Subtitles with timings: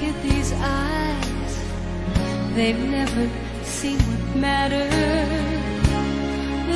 [0.00, 1.54] Look at these eyes,
[2.54, 3.28] they've never
[3.64, 4.94] seen what matters.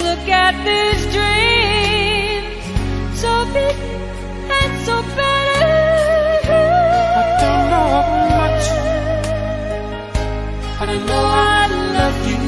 [0.02, 2.64] Look at these dreams,
[3.20, 3.76] so big
[4.50, 5.78] and so better.
[7.14, 7.90] I don't know
[8.40, 8.66] much,
[10.80, 12.42] but I know I love you.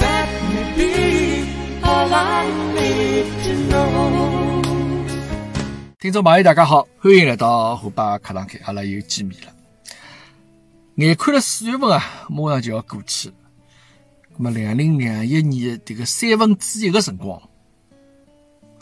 [0.00, 0.92] That may be
[1.84, 2.42] all I
[2.74, 4.39] need to know.
[6.00, 9.54] 听众朋友，大家好，欢迎来到虎爸课堂开，阿拉又见面了。
[10.94, 13.34] 眼看了四月份啊，马上就要过去了。
[14.30, 17.38] 那么，两零两一年的这个三分之一个辰光，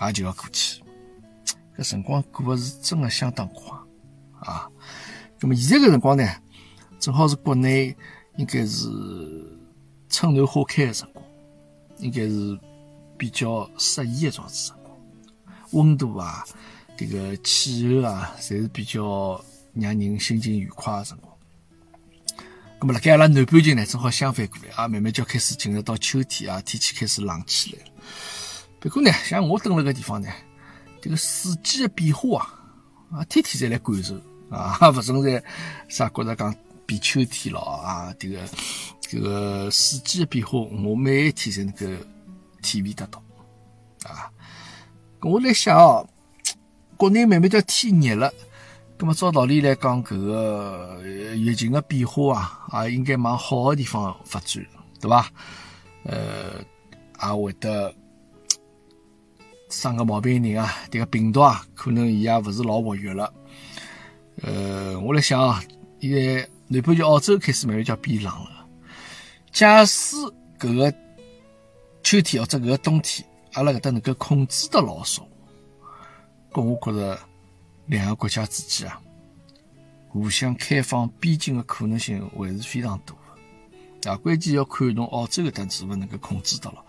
[0.00, 0.80] 也就要过去。
[1.76, 3.76] 搿辰光过的是真的相当快
[4.38, 4.70] 啊！
[5.40, 6.24] 那么现在搿辰光呢，
[7.00, 7.96] 正好是国内
[8.36, 8.88] 应该是
[10.08, 11.24] 春暖花开的辰光，
[11.98, 12.56] 应该是
[13.16, 14.96] 比较适宜的种子辰光，
[15.72, 16.44] 温度啊，
[16.98, 19.40] 这个气候啊，侪是比较
[19.72, 21.32] 让人心情愉快的辰光。
[22.80, 27.84] 咁么，辣盖阿拉南半球呢，正好相反过来啊，慢慢就要开始进入到秋天啊，天气开始冷起来。
[28.80, 30.28] 不过呢，像我蹲辣个地方呢，
[31.00, 32.52] 这个四季的变化
[33.12, 35.40] 啊，啊，天天侪来感受啊， 勿存在
[35.88, 36.52] 啥觉着讲
[36.84, 38.40] 变秋天了啊，这个
[39.00, 42.04] 这个四季的变化，我每一天侪能够
[42.60, 43.22] 体会得到
[44.02, 44.28] 啊。
[45.20, 46.08] 我来想哦，
[46.98, 48.30] 国内慢慢叫天热了。
[48.98, 51.00] 咁么照道理来讲，搿个
[51.36, 54.66] 疫情的变化啊，也应该往好个地方发展，
[55.00, 55.30] 对伐？
[56.02, 56.54] 呃，
[57.22, 57.94] 也会得
[59.70, 63.32] 生个毛病人啊，迭个病毒啊，可能伊也勿是老活跃了。
[64.42, 65.62] 呃，我来想啊，
[66.00, 68.66] 现在南半球澳洲开始慢慢叫变冷了。
[69.52, 70.16] 假使
[70.58, 70.92] 搿个
[72.02, 75.24] 秋天或者搿个冬天，阿拉搿搭能够控制得老少，
[76.52, 77.18] 搿我觉着。
[77.90, 79.00] 两个国家之间啊，
[80.10, 83.14] 互相开放边境的可能性还是非常大
[84.02, 84.16] 的啊。
[84.18, 86.84] 关键要看侬澳洲搿搭是勿能够控制得了。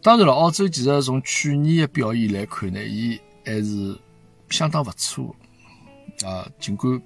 [0.00, 3.94] 当然了，澳洲其实从去年的表现来看呢，伊还是
[4.48, 5.36] 相当勿错
[6.24, 6.50] 啊。
[6.58, 6.98] 尽管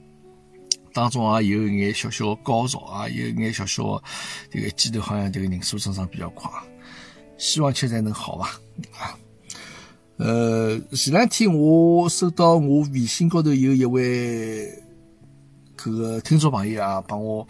[0.93, 4.04] 当中也有一眼小小的高潮啊，有一眼小小的
[4.49, 6.49] 这个记头好像这个人数增长比较快，
[7.37, 8.60] 希望现在能好吧
[8.97, 9.19] 啊。
[10.17, 14.69] 呃，前两天我收到我微信高头有一位
[15.77, 17.43] 搿个听众朋友啊，帮我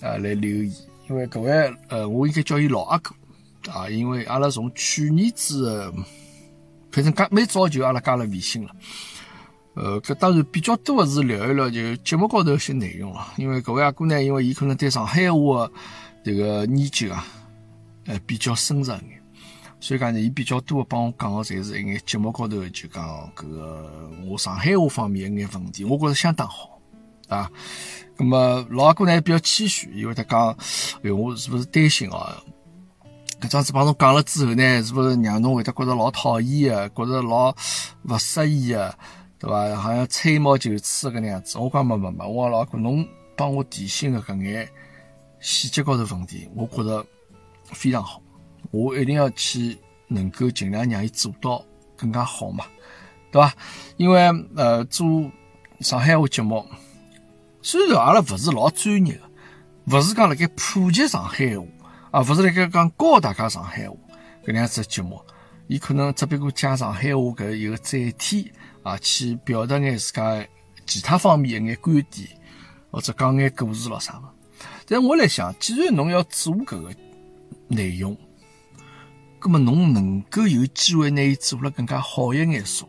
[0.00, 0.72] 啊来留言，
[1.10, 3.12] 因为搿位呃，我应该叫伊老阿哥
[3.72, 5.92] 啊，因为阿拉从去年子，
[6.92, 8.70] 反正加蛮早就阿拉加了微信了。
[9.74, 15.68] 呃，搿当然比较多的是聊一聊就节目高头一些内容啊，因为搿位阿哥呢，因为伊可能对上海话
[16.24, 17.26] 这个研究啊，
[18.06, 19.21] 呃，比较深入一点。
[19.82, 23.90] 所以讲呢，伊比较多的帮我讲的，侪是一眼节目高头就讲搿个
[24.30, 26.80] 我上海话方面一眼问题，我觉着相当好
[27.26, 27.50] 啊。
[28.16, 30.50] 那么老阿哥呢比较谦虚，因为他讲，
[31.02, 32.40] 哎呦，我是不是担心啊？
[33.40, 36.88] 搿桩子帮侬讲了之后呢，是不是让侬会得觉着老讨厌啊？
[36.94, 37.52] 觉着老
[38.04, 38.96] 勿适意啊？
[39.40, 39.74] 对伐？
[39.74, 41.58] 好像吹毛求疵搿能样子。
[41.58, 43.04] 我讲没没没，我讲老阿哥侬
[43.36, 44.68] 帮我提醒的搿眼
[45.40, 47.04] 细节高头问题，我觉着
[47.64, 48.21] 非常好。
[48.72, 49.78] 我一定要去
[50.08, 51.64] 能够尽量让伊做到
[51.96, 52.64] 更加好嘛，
[53.30, 53.54] 对吧？
[53.96, 54.22] 因为
[54.56, 55.30] 呃做
[55.80, 56.66] 上海话节目，
[57.62, 59.20] 虽然阿拉勿是老专业的，
[59.86, 61.64] 勿是讲辣盖普及上海话
[62.10, 63.96] 啊，勿是辣盖讲教大家上海话
[64.44, 65.20] 搿样子节目，
[65.68, 68.50] 伊可能只不过讲上海话搿一个载体
[68.82, 70.44] 啊，去表达眼自家
[70.86, 72.28] 其他方面一眼观点，
[72.90, 74.28] 或者讲眼故事咯啥么。
[74.86, 76.90] 但我来想，既然侬要做搿个
[77.68, 78.16] 内容，
[79.42, 82.86] 咁么侬能够有机会拿伊做了更加好一眼数，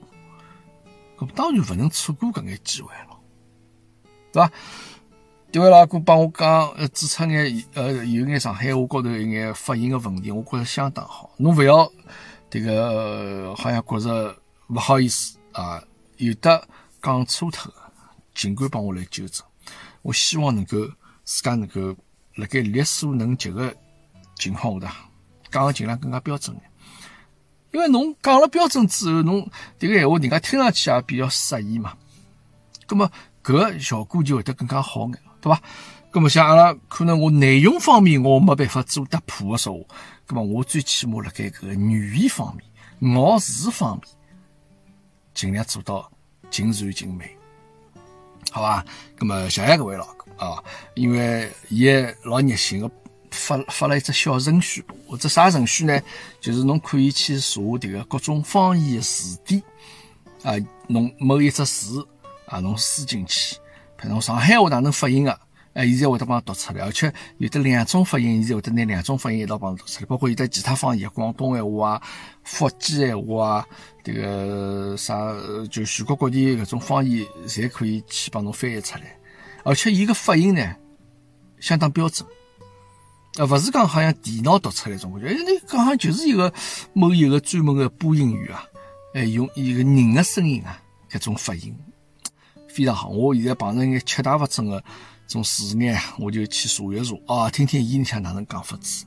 [1.18, 3.18] 咁当然勿能错过搿眼机会了，
[4.32, 4.52] 对伐？
[5.52, 11.32] 迭位老哥帮我讲，呃，指出眼呃有眼上海话高头一眼发音个问题，我觉着相当好。
[11.38, 11.92] 侬勿要
[12.52, 14.36] 迭个好像觉着
[14.68, 15.84] 勿好意思啊，
[16.18, 16.68] 有的
[17.02, 17.78] 讲错脱个，
[18.36, 19.44] 尽管帮我来纠正。
[20.04, 20.78] 我希望能够
[21.24, 21.96] 自家能够
[22.36, 23.76] 辣盖力所能及个
[24.36, 25.13] 情况下头。
[25.54, 26.70] 讲个尽量更加标准点，
[27.72, 29.48] 因为侬讲了标准之后，侬
[29.80, 31.94] 迭个闲话人家听上去也比较适意嘛。
[32.88, 33.10] 葛么
[33.44, 35.62] 搿效果就会得更加好眼，对伐？
[36.12, 39.96] 葛么像阿拉可能我内容方面我没办法做得破个说话，
[40.26, 44.04] 葛么我最起码辣盖搿语言方面、咬字方面，
[45.34, 46.12] 尽量做到
[46.50, 47.36] 尽善尽美，
[48.52, 48.86] 好伐？
[49.16, 50.64] 葛么谢谢各位老哥啊，
[50.94, 51.88] 因为伊
[52.24, 52.92] 老热心个
[53.34, 56.00] 发发了一只小程序，或者啥程序呢？
[56.40, 59.62] 就是侬可以去查迭个各种方言词典
[60.44, 60.54] 啊，
[60.88, 62.08] 侬某一只字
[62.46, 63.58] 啊，侬输进去，
[63.98, 65.38] 比如上海话哪能发音个？
[65.74, 72.02] 哎，现在会得帮侬读出来，而且有的两种发音，现在会得拿两种发音一道帮侬读出来，包括有的其他方言，广东闲话啊、
[72.44, 73.68] 福建闲话啊，
[74.04, 75.34] 这个啥
[75.72, 79.18] 就全国各地搿种方言，侪可以去帮侬翻译出来。
[79.64, 80.76] 而且伊个发音呢，
[81.60, 82.28] 相当标准，
[83.38, 86.54] 啊，勿是讲好像电脑读出来种感觉，哎，你讲好像就是一个
[86.94, 88.64] 某一个专门的播音员啊，
[89.14, 90.80] 哎，用一个人的声音啊，
[91.12, 91.76] 搿种发音
[92.70, 93.10] 非常好。
[93.10, 94.84] 我现在碰着一个七大勿准的。
[95.26, 99.06] 种字眼，我就去查一查啊，听听伊里向哪能讲法子，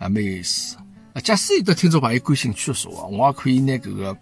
[0.00, 0.76] 啊，蛮有意思。
[1.14, 4.12] 啊，假使有的听众朋友感兴趣的说啊，我也可以拿搿个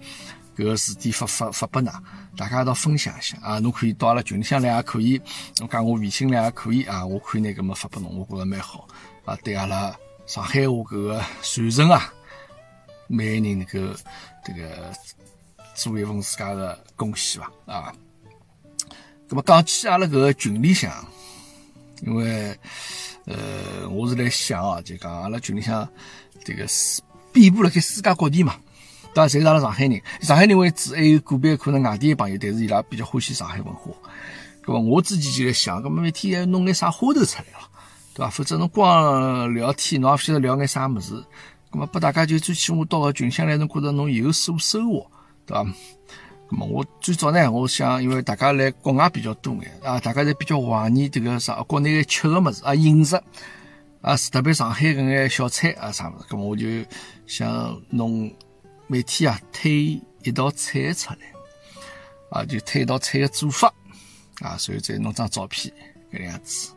[0.55, 1.91] 搿个字典发发发拨㑚，
[2.37, 3.59] 大家一道分享一下啊。
[3.59, 5.21] 侬可以到阿拉群里向来也可以，
[5.59, 7.05] 侬加我微信来也可以啊。
[7.05, 8.87] 我可以拿搿么发拨侬，我觉着蛮好
[9.25, 9.37] 啊。
[9.43, 9.95] 对阿拉
[10.27, 12.13] 上海话搿个传承啊，
[13.09, 13.99] 每个人能够
[14.45, 14.93] 这个
[15.75, 17.95] 做一份自家的贡献伐啊。
[19.29, 20.93] 那么讲起阿拉搿个群里向。
[22.05, 22.59] 因为，
[23.27, 25.89] 呃，我是来想啊，就讲阿拉群里向
[26.45, 26.67] 这个
[27.33, 28.57] 遍布辣盖世界各地嘛，
[29.15, 33.93] 当然侪是阿拉上海人，上海人为主，还有个别可能外地的朋友，但是伊拉比较欢喜上海文化。
[34.65, 37.71] 咁么我自己就来想，咁么每天要弄眼啥花头出来了，
[38.14, 38.31] 对伐？
[38.31, 41.14] 否则侬光聊天，侬也勿晓得聊眼啥物事。
[41.70, 45.06] 咁么拨大家就最起码到个群相来，侬觉着侬有所收获，
[45.47, 45.64] 对伐？
[46.50, 53.19] 么我最早呢，我想，因为大家来国外比较多眼啊，大家侪比较怀念这个啥国内个吃个物事啊，饮食
[54.03, 56.26] 啊，是特别上海搿眼小菜啊啥物事。
[56.29, 56.67] 咁么我就
[57.26, 58.31] 想弄
[58.87, 61.19] 每天啊推一道菜出来
[62.29, 63.73] 啊，就推一道菜个做法
[64.43, 65.73] 啊，所以再弄张照片
[66.12, 66.75] 搿样子。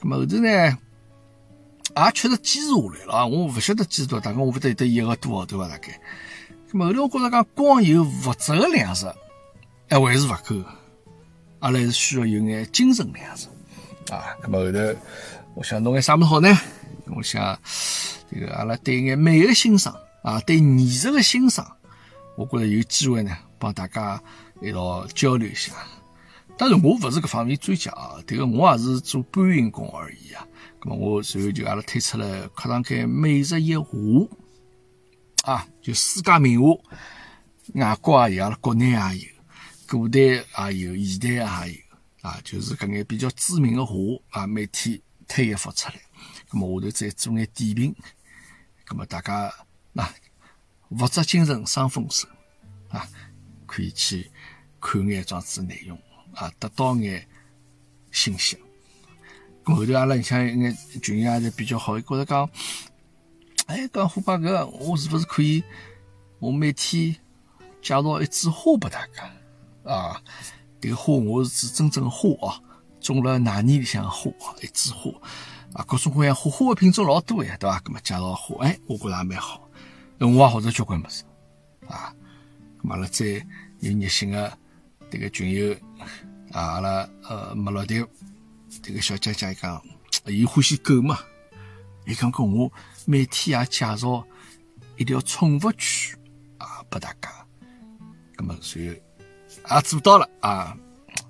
[0.00, 6.00] 咁么后头呢，也确实坚持下来了，我勿晓得坚持多大概我勿得有得一个多号头吧，大概。
[6.70, 9.06] 咁后头我觉着讲光有物质的粮食
[9.88, 10.62] 还还是勿够，
[11.60, 13.48] 阿拉还是需要有眼精神粮食
[14.12, 14.36] 啊。
[14.42, 15.00] 咁后头
[15.54, 16.48] 我想弄眼啥物事好呢？
[17.06, 17.58] 我想
[18.30, 21.64] 这个阿拉对眼美的欣赏啊，对艺术的欣赏，
[22.36, 24.20] 我觉着有机会呢，帮大家
[24.60, 25.72] 一道交流一下。
[26.58, 30.46] 当然我勿是搿方面专家啊，这个我也是做搬运工而已啊。
[30.80, 33.88] 咁我随后就阿拉推出了课堂间每日一话。
[35.42, 36.76] 啊，就世界名画，
[37.74, 39.28] 外国也有，阿拉国内也有，
[39.86, 43.94] 古代也有，现代也有，啊，就是搿眼比较知名的画
[44.30, 45.94] 啊，每天推一幅出来，
[46.50, 47.94] 咁么下头再做眼点评，
[48.88, 49.52] 咁么大家
[49.92, 50.12] 那
[50.88, 52.26] 物质精神双丰收
[52.88, 53.08] 啊，
[53.66, 54.28] 可以去
[54.80, 55.96] 看眼装子内容
[56.36, 57.26] 啊，得到眼
[58.12, 58.56] 信息。
[59.64, 62.48] 咁后头阿拉里向一眼群也是比较好，觉着讲。
[63.66, 65.64] 哎，讲虎爸哥，我是不是可以？
[66.38, 67.12] 我每天
[67.82, 70.22] 介绍一枝花给大家啊！
[70.80, 72.60] 这个花我是指真正花啊，
[73.00, 74.30] 种了哪年里向的花，
[74.62, 75.10] 一枝花
[75.72, 77.82] 啊，各种各样花花的品种老多呀，对吧？
[77.86, 79.68] 那么介绍花，哎，我觉着也蛮好。
[80.20, 81.24] 我也学着交关么子
[81.88, 82.14] 啊，
[82.82, 83.26] 咁阿拉再
[83.80, 84.58] 有热心的
[85.10, 85.74] 这个群友
[86.56, 88.02] 啊，阿拉呃麦老弟
[88.82, 89.82] 这个小姐姐讲，
[90.24, 91.18] 伊欢喜狗嘛。
[92.06, 92.72] 伊讲跟我
[93.04, 94.26] 每天也介绍
[94.96, 96.16] 一条宠物区
[96.56, 97.30] 啊，拨大家。
[98.38, 100.74] 咁么，随后也做到了啊。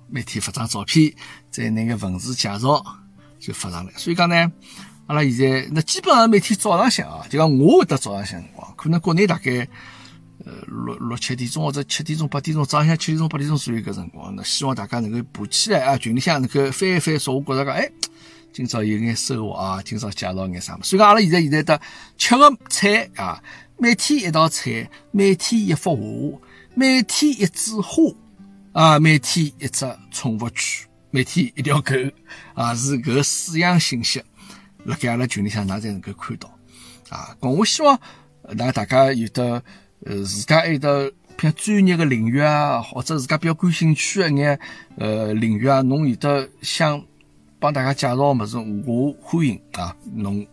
[0.07, 1.13] 每天发张照片，
[1.51, 2.81] 再拿个文字介绍
[3.37, 3.91] 就发上来。
[3.97, 4.49] 所以讲呢，
[5.07, 9.67] 阿拉现在那基本上每天早上向啊，就讲我会得早上向辰光，可能国内大概
[10.67, 17.89] 六六七点钟或者七点钟八点钟，早上七点钟八点钟左右搿辰光，那希望大家能够爬起来啊，群里向能够翻一翻，说我觉着讲哎。
[18.53, 19.79] 今朝有眼收获啊！
[19.83, 20.83] 今朝介绍眼啥么？
[20.83, 21.79] 所以讲，阿拉现在现在的
[22.17, 23.43] 吃个菜啊，
[23.77, 26.41] 每天一道菜，每天一幅画，
[26.73, 28.01] 每天一枝花
[28.71, 31.93] 啊，每天一只宠物区，每天一条狗
[32.55, 34.23] 啊，是搿四样信息，
[34.85, 36.49] 辣盖阿拉群里向，㑚才能够看到
[37.09, 37.35] 啊。
[37.41, 37.99] 我希望，
[38.41, 39.61] 那大家有的
[40.05, 44.59] 呃自家有的偏专业的领域啊，或者自家比较感兴趣的眼
[44.97, 47.03] 呃领域啊，侬有的想。
[47.59, 49.91] 帮大家介绍么子，我欢迎啊！
[50.13, 50.45] 侬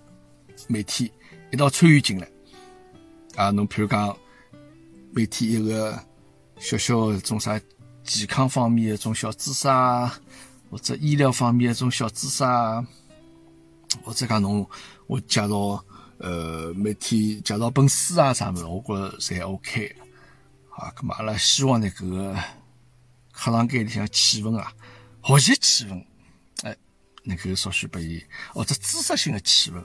[0.68, 1.06] 每天
[1.52, 2.26] 一道参与进来
[3.36, 3.50] 啊！
[3.50, 4.16] 侬譬如讲，
[5.12, 6.02] 每天一个
[6.58, 7.60] 小小的种啥
[8.02, 10.18] 健康方面的种小知识啊，
[10.70, 12.82] 或者医疗方面的种小知识啊，
[14.02, 14.66] 或者讲侬
[15.06, 15.84] 我介绍
[16.18, 19.96] 呃每天介绍本书啊啥物事，我觉着侪 OK
[20.70, 20.92] 啊。
[20.96, 22.34] 咁么阿拉希望呢搿个
[23.32, 24.72] 课堂间里向气氛啊，
[25.22, 26.04] 学习气氛，
[26.62, 26.76] 哎，
[27.24, 29.82] 能够稍许拨伊或者知识性的气氛，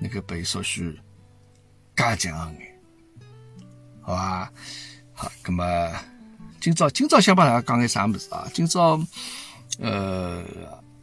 [0.00, 1.00] 能够拨伊稍许
[1.94, 2.80] 加强一眼，
[4.02, 4.52] 好伐？
[5.14, 5.92] 好，咁么
[6.60, 8.50] 今朝今朝想帮大家讲眼啥物事啊？
[8.52, 9.00] 今朝
[9.78, 10.44] 呃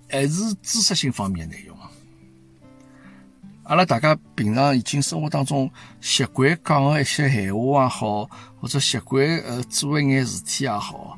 [0.10, 1.78] 还是知识性方面的内容。
[3.72, 11.18] 阿拉大家平常已经生活当中习惯讲个一些闲话也好，或者习惯呃做一眼事体也好，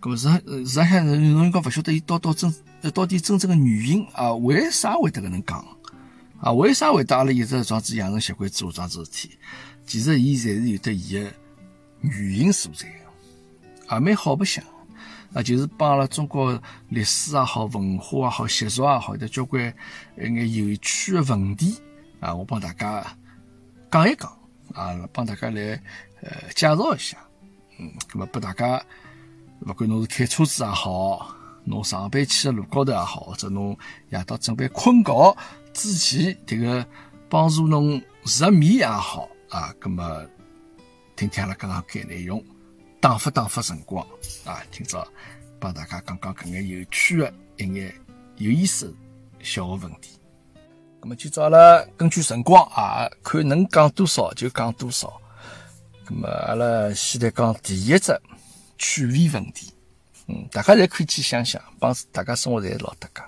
[0.00, 2.54] 搿么实实际上侬讲勿晓得伊到到真
[2.94, 4.32] 到底真正的原因啊？
[4.32, 5.58] 为啥会得搿能讲
[6.40, 6.52] 啊？
[6.52, 9.30] 为啥会得阿拉一直样子养成习惯做桩子事体？
[9.84, 11.32] 其实伊侪是有得伊个
[12.02, 12.86] 原因所在，
[13.90, 14.64] 也蛮好白相。
[15.32, 19.74] 啊，就是帮阿拉中国历史也好、文化也好、习俗也好，有得交关
[20.16, 21.76] 一眼有趣的问题
[22.20, 23.04] 啊，我帮大家
[23.90, 24.30] 讲一讲
[24.74, 25.80] 啊，帮大家来
[26.22, 27.18] 呃介绍一下。
[27.78, 28.84] 嗯，那么拨大家，
[29.60, 31.34] 勿管侬是开车子也好，
[31.64, 33.76] 侬上班去的路高头也好，或者侬
[34.10, 35.36] 夜到准备困觉
[35.72, 36.86] 之前，迭个
[37.28, 40.26] 帮助侬入眠也好啊，那么
[41.16, 42.44] 听听阿拉刚刚搿内容。
[43.00, 44.04] 打发打发辰光
[44.44, 44.60] 啊！
[44.72, 45.06] 今朝
[45.60, 47.94] 帮大家讲讲搿眼有趣的一眼
[48.38, 48.92] 有意思
[49.38, 50.17] 小个问题。
[51.00, 55.20] 咁么今朝阿拉根据辰光啊，看能讲多少就讲多少。
[56.06, 58.20] 咁么阿拉先来讲第一只
[58.76, 59.72] 趣味问题。
[60.26, 63.22] 嗯，大家侪可以去想想，帮大家生活侪老搭界。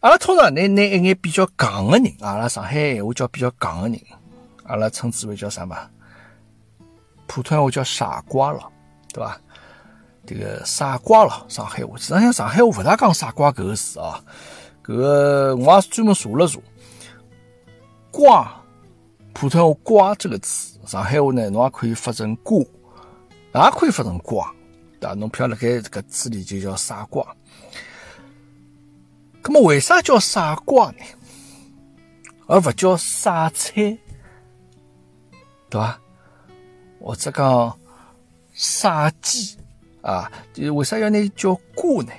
[0.00, 4.00] 阿拉通常拿拿一眼比较戆个人，阿拉上海闲话叫比较戆个人，
[4.64, 5.88] 阿拉称之为叫啥嘛？
[7.26, 8.68] 普通话叫傻瓜了，
[9.12, 9.38] 对吧？
[10.26, 14.18] 这个傻瓜了，上海话，实际上上海话不大讲傻瓜搿个字啊。
[14.84, 16.60] 搿个我也是专门查了查，
[18.10, 18.64] 瓜，
[19.32, 24.52] 普通话瓜这个字，上海话呢，侬也可以发成瓜，也可以发成瓜，
[24.98, 25.14] 对吧？
[25.14, 27.24] 侬漂辣盖这个字里就叫傻瓜。
[29.44, 30.98] 那么为啥叫傻瓜呢？
[32.46, 33.96] 而不叫傻菜，
[35.70, 36.00] 对吧？
[37.00, 37.78] 或者讲
[38.52, 39.56] 傻鸡
[40.02, 42.12] 啊，就为啥要拿伊叫瓜呢？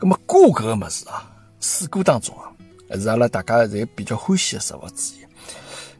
[0.00, 1.30] 那么瓜搿个物事啊，
[1.60, 2.50] 水果当中啊，
[2.88, 5.18] 还是阿拉大家侪比较欢喜的食物之一。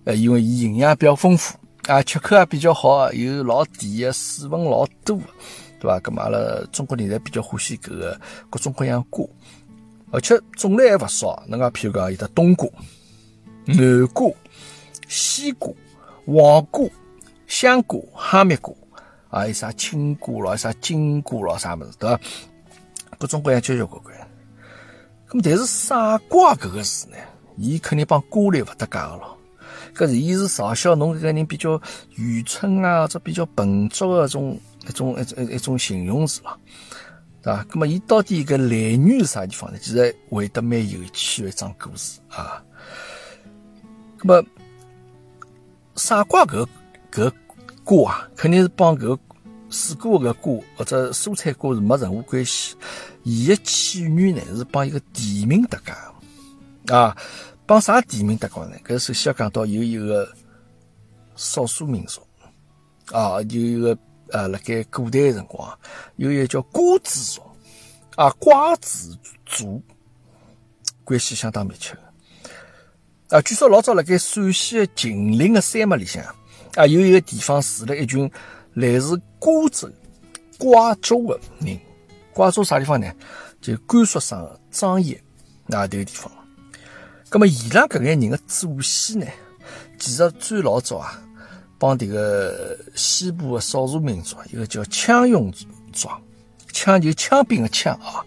[0.05, 5.21] 呃，因为伊营养比较丰富啊，吃口也比较好，有老甜的，水分老多，
[5.79, 6.01] 对伐？
[6.01, 6.39] 咁么阿拉
[6.73, 9.27] 中国人侪比较欢喜搿个各种各样瓜，
[10.11, 11.43] 而且种类还勿少。
[11.47, 12.69] 侬讲譬如讲有得冬瓜、
[13.67, 14.31] 南瓜、
[15.09, 15.73] 西瓜、
[16.27, 16.89] 黄瓜。
[17.51, 18.73] 香瓜、哈密瓜，
[19.29, 22.21] 啊，有啥青瓜咯，啥金瓜咯，啥物事，对伐？
[23.21, 24.17] 各种各样交交关关。
[25.29, 27.17] 咁么，但是傻瓜搿个字呢，
[27.57, 29.37] 伊肯定帮瓜类勿搭界个咯。
[29.95, 31.81] 搿是伊是嘲笑侬搿个人比较
[32.17, 34.59] 愚蠢啊，或者比较笨拙个种
[34.89, 36.59] 一种一种一种形容词咯，
[37.43, 37.65] 对伐？
[37.65, 39.79] 咁么，伊到底搿来源是啥地方呢？
[39.79, 42.63] 其实会得蛮有趣的一桩故事啊。
[44.19, 44.45] 咁么，
[45.97, 46.67] 傻瓜搿？
[47.13, 47.33] 搿
[47.85, 49.19] 瓜啊，肯定是帮搿
[49.69, 52.77] 水果搿瓜或者蔬菜瓜是没任何关系。
[53.23, 57.17] 伊个起源呢是帮一个地名搭界啊，
[57.67, 58.77] 帮啥地名搭界呢？
[58.85, 60.33] 搿首先要讲到有一个
[61.37, 62.21] 少数民族
[63.13, 63.97] 啊，有一个
[64.29, 65.79] 呃，辣盖古代辰光
[66.17, 67.43] 有一个叫瓜子族
[68.17, 69.83] 啊，瓜子族
[71.05, 71.97] 关系相当密切
[73.29, 73.41] 啊。
[73.43, 76.25] 据说老早辣盖陕西的秦岭的山脉里向。
[76.77, 78.31] 啊，有一个地方住了一群
[78.75, 79.91] 来自瓜州、
[80.57, 81.77] 瓜州的人。
[82.33, 83.13] 瓜州啥地方呢？
[83.61, 85.21] 就甘肃省张掖
[85.69, 86.31] 啊，这个地方。
[87.31, 89.27] 那么伊拉搿眼人的祖先呢，
[89.99, 91.23] 其实最老早啊，
[91.79, 95.53] 帮这个西部的少数民族，一个叫羌戎
[95.93, 96.09] 族，
[96.73, 98.25] 羌就枪兵的枪啊，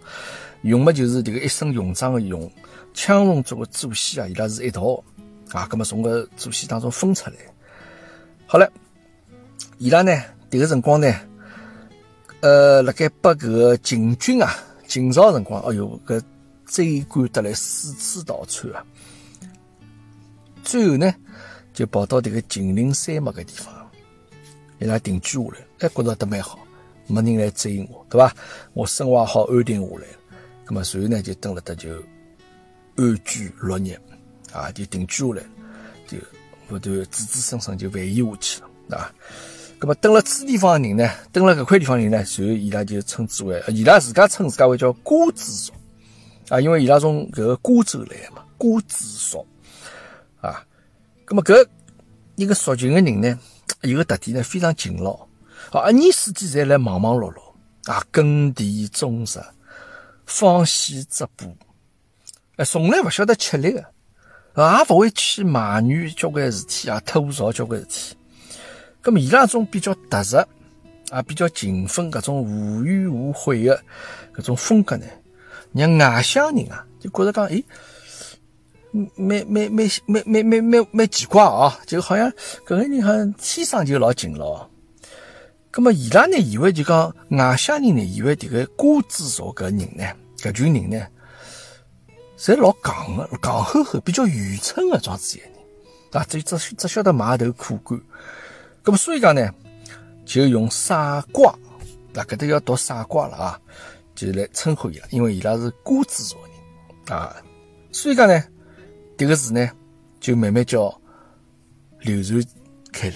[0.62, 2.50] 戎嘛就是这个一身戎装的戎，
[2.94, 5.04] 羌戎族的祖先啊，伊拉是一道
[5.52, 7.36] 啊，那么从个祖先当中分出来。
[8.46, 8.72] 好了，
[9.80, 10.12] 伊拉呢？
[10.50, 11.12] 迭个辰光呢？
[12.44, 14.54] 呃，辣盖拨搿个秦军啊，
[14.86, 16.22] 秦朝辰光，哎哟，搿
[16.66, 18.86] 追赶得来，四处逃窜啊！
[20.62, 21.16] 最后呢，
[21.74, 23.90] 就跑到迭个秦岭山脉搿地方，
[24.80, 26.60] 伊拉定居下来，哎，觉着得蛮好，
[27.08, 28.36] 没人来追我，对伐？
[28.74, 30.08] 我生活好，安定下来，
[30.66, 31.96] 葛末随后呢，就蹲辣搭就
[32.98, 33.98] 安居乐业
[34.52, 35.44] 啊，就定居下来，
[36.06, 36.18] 就。
[36.70, 39.14] 后头子子孙孙就繁衍下去了啊。
[39.84, 45.74] 咁么，登了此地方的人呢，登了搿块地方人呢，然后伊拉就称之为，伊拉自家称自家为叫瓜子族。
[46.48, 49.46] 啊，因为伊拉从搿个瓜州来嘛，瓜子族。
[50.40, 50.66] 啊。
[51.28, 51.68] 咁么搿
[52.36, 53.38] 一个族群的人呢，
[53.82, 55.28] 有个特点呢，非常勤劳，
[55.72, 57.42] 啊，一年四季侪来忙忙碌碌。
[57.92, 59.44] 啊，耕地种植，
[60.26, 61.54] 纺线织布，
[62.56, 63.84] 哎，从来勿晓得吃力个，
[64.54, 68.16] 啊，也勿会去埋怨交关事体啊，吐槽交关事体。
[69.04, 70.38] 咁么伊拉种比较踏实
[71.10, 73.84] 啊，比较勤奋，搿种无怨无悔的
[74.34, 75.06] 搿种风格呢，
[75.74, 77.64] 让外乡人啊就觉着讲，诶，
[79.16, 82.32] 蛮蛮蛮蛮蛮蛮蛮蛮奇怪啊，就好像
[82.66, 84.70] 搿个人好像天生就老勤劳。
[85.72, 90.06] 咁么伊拉呢以为就讲外乡人呢以为迭个瓜子族搿人呢，
[90.38, 91.06] 搿群人呢，
[92.38, 95.54] 侪老戆个，戆呵呵，比较愚蠢个状子一个人
[96.14, 98.02] 啊，只只只晓得埋头苦干。
[98.84, 99.50] 咁么，所以讲呢，
[100.26, 101.58] 就用傻瓜，
[102.12, 103.60] 那搿搭要读傻瓜了啊，
[104.14, 107.36] 就来称呼伊拉，因为伊拉是瓜子族人啊。
[107.92, 108.44] 所以讲呢，
[109.18, 109.70] 迭个字呢，
[110.20, 110.94] 就慢慢叫
[112.02, 112.44] 流传
[112.92, 113.16] 开来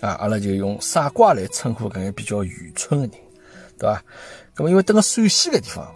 [0.00, 0.14] 啊。
[0.14, 3.26] 阿拉就用傻瓜来称呼搿眼比较愚蠢的人，
[3.78, 4.02] 对伐？
[4.56, 5.94] 咁么，因为等个陕西搿地方，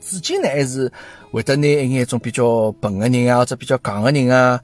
[0.00, 0.90] 至今呢还是
[1.30, 4.58] 会得拿一眼种比较笨个人啊，或者比较戆个人啊，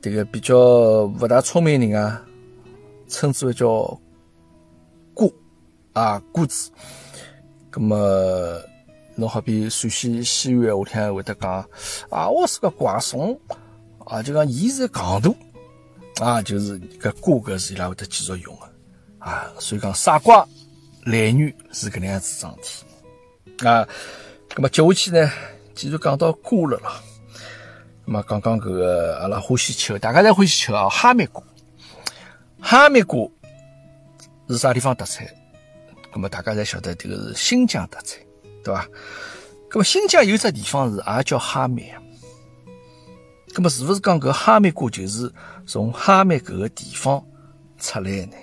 [0.00, 0.56] 迭个比较
[1.04, 2.24] 勿大聪明人啊。
[3.10, 4.00] 称之为叫
[5.12, 5.28] 瓜
[5.92, 6.70] 啊瓜子，
[7.72, 8.62] 那么
[9.16, 11.68] 侬好比陕西西安话听会得讲
[12.08, 13.38] 啊，我是个瓜怂
[14.06, 18.68] 啊，就讲伊是戆大啊，就是搿瓜搿是伊拉会得继续用个
[19.18, 20.46] 啊，所以讲傻瓜
[21.04, 22.84] 来源是搿能样子桩事
[23.56, 23.86] 体啊。
[24.56, 25.30] 那么接下去呢，
[25.74, 26.92] 既然讲到瓜了啦，
[28.06, 31.42] 咁么讲讲搿个阿拉欢喜吃，大家侪欢喜吃啊，哈密瓜。
[32.60, 33.28] 哈密瓜
[34.48, 35.26] 是啥地方特产？
[36.12, 38.18] 那么大家侪晓得，这个是新疆特产，
[38.64, 38.86] 对吧？
[39.70, 41.88] 那么新疆有只地方是也叫哈密，
[43.54, 45.32] 那么是不是讲搿哈密瓜就是
[45.66, 47.24] 从哈密搿个地方
[47.78, 48.36] 出来呢？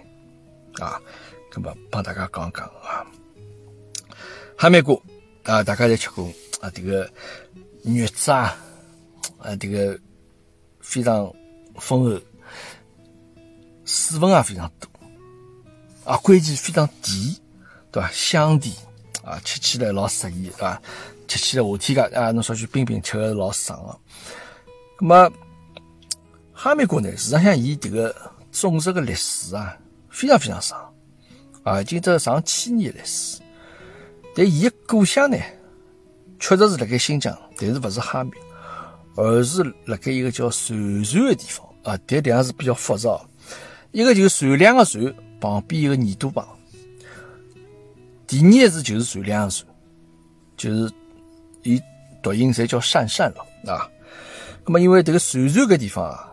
[0.80, 1.02] 啊，
[1.54, 3.06] 那么帮大家讲讲啊，
[4.58, 4.96] 哈密瓜
[5.44, 6.26] 啊，大家侪吃过
[6.62, 7.04] 啊，这个
[7.84, 8.58] 肉质啊，
[9.40, 10.00] 啊，这个
[10.80, 11.30] 非常
[11.76, 12.22] 丰厚。
[13.88, 14.90] 水分也非常多，
[16.04, 17.36] 啊，关键非常甜，
[17.90, 18.10] 对吧？
[18.14, 18.76] 香甜
[19.24, 20.80] 啊，吃起来老适宜啊，
[21.26, 23.98] 吃起来夏天噶啊，侬小去冰冰吃个老爽个。
[25.00, 25.32] 那么
[26.52, 28.14] 哈密瓜呢，实际上伊这个
[28.52, 29.78] 种植个历史啊，
[30.10, 30.94] 非常非常长
[31.64, 33.40] 啊，已经这上千年历史。
[34.36, 35.38] 但伊个故乡呢，
[36.42, 38.32] 确实是辣盖新疆，但是勿是哈密，
[39.16, 43.18] 而是辣盖一个叫鄯善个地方啊，这两个是比较复杂。
[43.92, 46.48] 一个就是船两个船旁边一个耳朵旁，
[48.28, 49.68] 第二个字就是船两个船，
[50.56, 50.92] 就是
[51.64, 51.82] 伊
[52.22, 53.90] 读音侪叫善善了啊。
[54.66, 56.32] 那么因为这个船船个地方啊，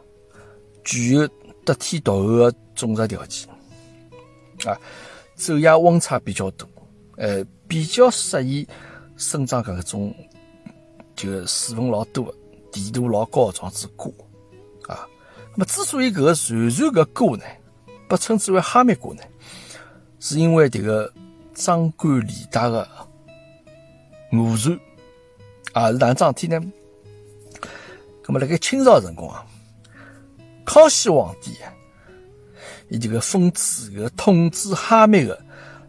[0.82, 1.28] 具有
[1.64, 3.48] 得天独厚的种植条件
[4.66, 4.78] 啊，
[5.36, 6.66] 昼夜温差比较大，
[7.16, 8.66] 呃，比较适宜
[9.16, 10.14] 生长搿种
[11.14, 12.34] 就水分老多、
[12.72, 14.10] 甜度老高的种子瓜。
[15.56, 17.44] 那么，之所以搿个传传搿瓜呢，
[18.08, 19.22] 被称之为哈密瓜呢，
[20.18, 21.12] 是因为迭个
[21.54, 22.88] 张冠李戴个
[24.32, 24.76] 误传
[25.72, 26.60] 啊，是哪能桩事体呢？
[28.26, 29.46] 那么，辣盖清朝辰光啊，
[30.64, 31.72] 康熙皇帝啊，
[32.88, 35.40] 伊这个封赐个统治哈密个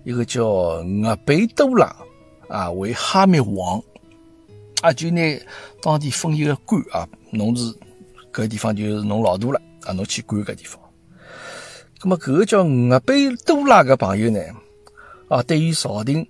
[0.04, 1.96] 一个叫额贝多拉
[2.48, 3.82] 啊为哈密王
[4.84, 5.22] 啊，就拿
[5.82, 7.76] 当地封一个官啊，侬是。
[8.36, 9.94] 搿地方就是侬老大了啊！
[9.94, 10.78] 侬去管搿地方。
[12.02, 14.42] 咁么，搿个叫额贝多拉个朋友呢？
[15.30, 16.28] 啊，对于朝廷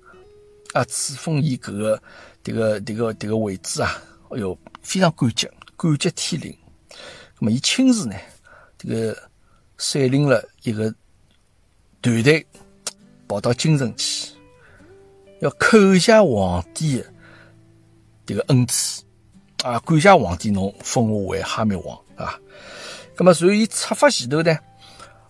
[0.74, 2.00] 啊，赐封伊搿个
[2.44, 6.56] 迭个迭个迭个位置啊，哎哟，非常感激，感激天灵。
[7.40, 8.16] 咁么，伊亲自呢，
[8.78, 9.18] 这个
[9.78, 10.94] 率领了一个
[12.04, 12.46] 团队
[13.28, 14.36] 跑到京城去，
[15.40, 17.06] 要叩谢皇帝的
[18.28, 19.02] 这个恩赐。
[19.66, 22.40] 啊，感谢皇帝，侬封我为哈密王啊！
[23.18, 24.56] 那么，所以出发前头呢，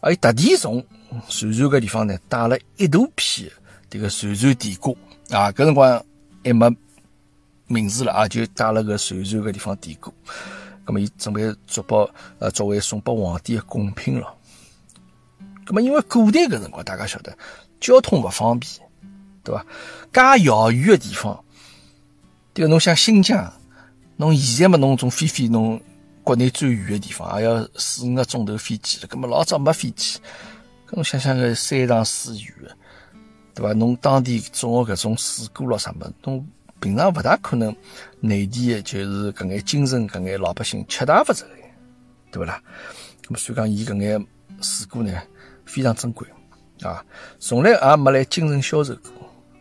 [0.01, 0.85] 啊，伊特地从
[1.29, 3.49] 船船个地方呢带了一大批
[3.89, 4.93] 这个船船甜瓜
[5.29, 6.05] 啊，搿辰光
[6.43, 6.69] 还没
[7.67, 10.11] 名字了啊，就带了个船船个地方甜瓜。
[10.85, 14.35] 那么，伊准备作拨呃作为送拨皇帝的贡品了。
[15.65, 17.33] 那么，因为古代搿辰光大家晓得
[17.79, 18.69] 交通勿方便，
[19.45, 19.65] 对伐？
[20.11, 21.41] 介遥远个地方，
[22.53, 23.49] 迭个侬像新疆。
[24.17, 25.81] 侬现在嘛，侬从飞飞侬
[26.23, 29.07] 国内最远个地方，也要四五个钟头飞机了。
[29.07, 30.19] 葛么老早没飞机，
[30.89, 32.71] 搿侬想想搿山长水远，
[33.53, 33.73] 对伐？
[33.73, 36.47] 侬当地种个搿种水果咯啥物事，侬
[36.79, 37.75] 平常勿大可能
[38.21, 41.51] 内地个就是搿眼精神搿眼老百姓吃大勿着个，
[42.31, 42.61] 对勿啦？
[43.27, 44.25] 葛么所以讲，伊搿眼
[44.61, 45.11] 水果呢
[45.65, 46.27] 非常珍贵
[46.81, 47.03] 啊，
[47.39, 49.11] 从来也没来精神销售过。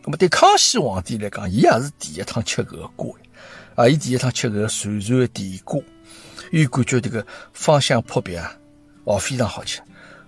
[0.01, 3.09] 葛么对康熙皇帝来讲，伊也是第一趟吃搿个瓜。
[3.75, 3.87] 啊！
[3.89, 5.81] 伊第一趟吃搿个传传的甜瓜，
[6.49, 8.57] 伊感觉迭个芳香扑鼻啊，
[9.03, 9.81] 哦，非常好吃，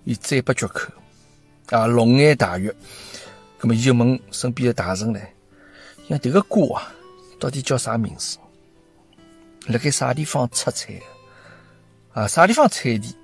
[0.03, 0.91] 伊赞不绝口
[1.69, 2.73] 啊，龙颜大悦。
[3.57, 5.21] 葛么，伊就问身边的大臣唻，
[6.09, 6.93] 像迭个瓜啊，
[7.39, 8.37] 到底叫啥名字？
[9.67, 10.93] 辣盖啥地方出产？
[12.11, 13.15] 啊，啥地方产地？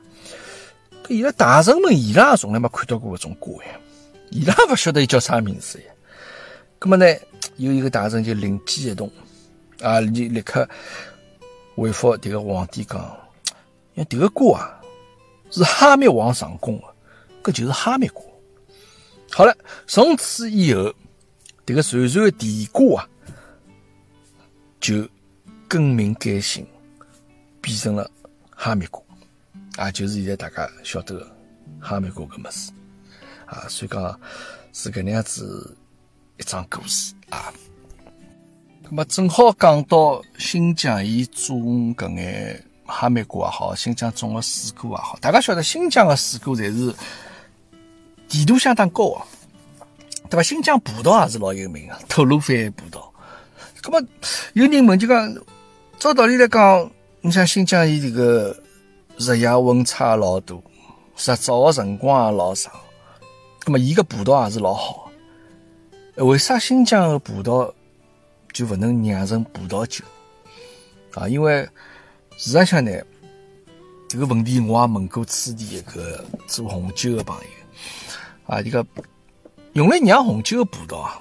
[1.03, 3.71] 搿伊拉大臣们，伊拉从来没看到过搿种瓜呀，
[4.31, 5.85] 伊拉勿晓得伊叫啥名字呀。
[6.79, 7.05] 葛么呢，
[7.57, 9.11] 有一个大臣就灵机一动。
[9.83, 9.99] 啊！
[9.99, 10.67] 立立刻
[11.75, 12.99] 回复迭个皇帝讲：，
[13.95, 14.81] 像迭个瓜啊，
[15.51, 16.85] 是哈密王上贡的，
[17.43, 18.23] 搿就是哈密瓜。
[19.31, 20.93] 好了，从此以后，
[21.65, 23.09] 迭个传说的帝国啊，
[24.79, 25.07] 就
[25.67, 26.65] 更名改姓，
[27.59, 28.09] 变成了
[28.49, 29.03] 哈密瓜，
[29.75, 31.35] 啊，就是现在大家晓得的
[31.81, 32.71] 哈密瓜搿么事，
[33.45, 34.19] 啊，所以讲
[34.71, 35.75] 是搿能样子
[36.37, 37.51] 一桩故事啊。
[38.95, 46.93] 那么正好讲到新疆，伊种搿眼哈密瓜也好，新疆种个水果也好，大家晓得新疆个水果侪是
[48.29, 49.21] 甜度相当高个，
[50.29, 50.43] 对伐？
[50.43, 53.03] 新疆葡萄也是老有名个，吐鲁番葡萄。
[53.83, 54.07] 那么
[54.53, 55.35] 有人问就讲，
[55.97, 58.55] 照道理来讲，你像新疆伊迭个
[59.17, 60.55] 日夜温差老大，
[61.17, 62.71] 日照个辰光也老长，
[63.65, 65.09] 那么伊个葡萄也是老好。
[66.17, 67.73] 为啥新疆个葡萄？
[68.53, 70.05] 就不能酿成葡萄酒
[71.15, 71.67] 啊，因为
[72.37, 72.91] 事实上呢，
[74.07, 77.43] 这个问题我也问过此地一个做红酒的朋友
[78.45, 78.85] 啊，这个
[79.73, 81.19] 用来酿红酒的葡萄啊，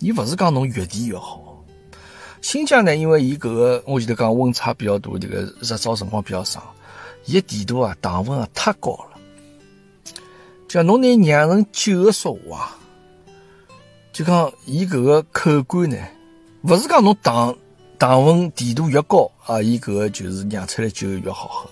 [0.00, 1.64] 伊不是讲侬越甜越好。
[2.42, 6.62] 新疆呢，因为伊搿个我记得讲温差比较大，这个日照辰光比较长，
[7.24, 9.18] 伊甜度啊、糖分啊太高了。
[10.68, 12.78] 叫侬拿酿成酒的说话啊，
[14.12, 15.96] 就讲伊搿个口感呢。
[16.68, 17.56] 勿是讲侬糖
[17.96, 21.70] 糖分甜度越高啊，伊搿个就是酿出来酒越好喝。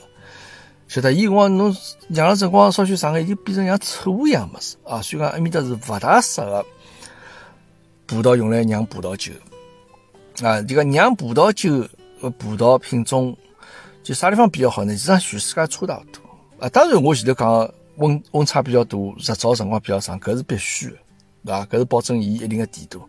[0.86, 1.76] 晓得，伊讲侬
[2.06, 5.02] 酿了辰光稍许长个，就变成像醋一样物事啊。
[5.02, 6.64] 所以讲埃面搭是勿大适合
[8.06, 9.32] 葡萄用来酿葡萄酒
[10.46, 10.62] 啊。
[10.62, 11.88] 这个酿葡萄酒
[12.20, 13.36] 个葡萄品种
[14.04, 14.92] 就啥地方比较好呢？
[14.92, 15.96] 实际上全世界差勿多
[16.60, 16.68] 啊。
[16.68, 20.96] 当然，我前头讲温温差比较大，日照辰光比较长，搿是必须的，
[21.44, 21.66] 对伐？
[21.66, 23.02] 搿是保证伊一定的甜度。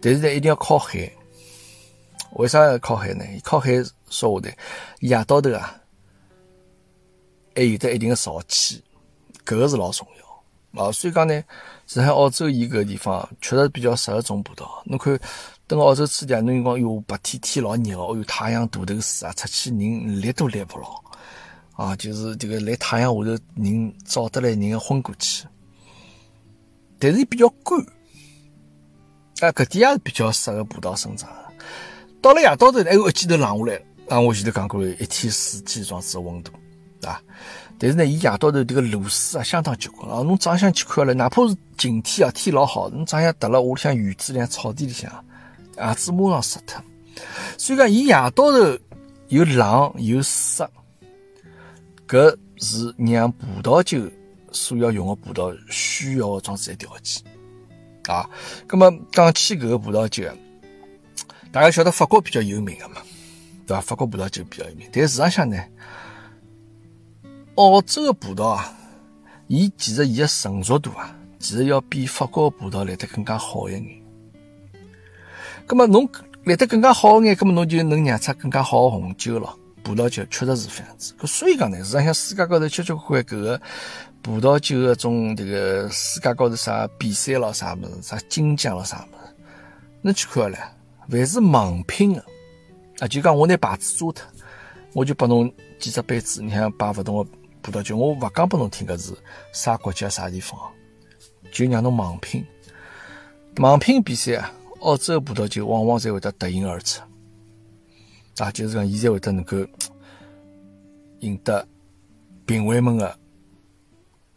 [0.00, 1.10] 但是呢，一定要靠海。
[2.32, 3.24] 为啥要靠海呢？
[3.42, 3.72] 靠海
[4.10, 4.52] 说话的
[5.00, 5.80] 夜到头啊，
[7.56, 8.84] 还有得一定的潮气，
[9.46, 10.92] 搿个是老重要啊。
[10.92, 11.42] 所以讲呢，
[11.86, 14.68] 上海、澳洲伊搿个地方确实比较适合种葡萄。
[14.84, 15.18] 侬看，
[15.66, 21.02] 等澳洲此地啊，侬讲哟，白天天老热哦，哟，太阳大头死啊，出去人立都立不牢
[21.72, 25.46] 啊，就是这个来太阳下头人照得来，人要昏过去。
[26.98, 27.84] 但是比较干。
[29.40, 31.28] 啊，搿点也是比较适合葡萄生长。
[32.20, 33.82] 到了夜到头，还有一记头冷下来了。
[34.08, 36.52] 啊，我前头讲过了，一天四季状子温度，
[37.06, 37.22] 啊。
[37.78, 40.22] 但是呢，伊夜到头这个露水啊，相当结棍啊。
[40.22, 45.08] 侬早上去看了，哪怕是晴天啊，天老好，侬早上踏了屋里向院子里、草地里向，
[45.76, 46.82] 鞋子马上湿脱。
[47.56, 48.78] 所以讲，伊夜到头
[49.28, 50.66] 有冷有湿，
[52.08, 54.10] 搿是酿葡萄酒
[54.50, 57.22] 所要用的葡萄需要的装子条件。
[58.12, 58.28] 啊，
[58.68, 60.24] 那么讲起搿个葡萄酒，
[61.52, 62.96] 大家晓得法国比较有名的嘛，
[63.66, 63.80] 对吧？
[63.82, 65.62] 法国葡萄酒比较有名，但事实上呢，
[67.56, 68.74] 澳洲的葡萄啊，
[69.46, 73.84] 伊其实伊的成熟度啊，其实要比法国的葡萄来得更加好一眼。
[75.68, 76.08] 那么侬
[76.44, 79.54] 来得更加好一眼，那么侬就能酿出更加好的红酒了。
[79.82, 81.14] 葡萄酒确实是这样子。
[81.26, 83.60] 所以讲呢，实际上世界高头交交关关搿个。
[84.28, 89.34] 葡萄酒个种这个世界高头啥比赛咯啥么子，啥金奖咯啥么子，
[90.02, 90.58] 侬去看了，
[91.08, 92.22] 凡是盲品的
[92.98, 94.22] 啊，就讲我拿牌子抓脱，
[94.92, 97.30] 我就拨侬几只杯子，你看摆勿同的
[97.62, 99.14] 葡萄酒，我勿讲拨侬听搿是
[99.54, 100.60] 啥国家啥地方，
[101.50, 102.44] 就让侬盲品。
[103.56, 107.00] 盲品比赛啊，澳洲葡萄酒往往才会得脱颖而出
[108.36, 109.56] 啊，就是讲伊才会得能够
[111.20, 111.66] 赢得
[112.44, 113.18] 评委们的。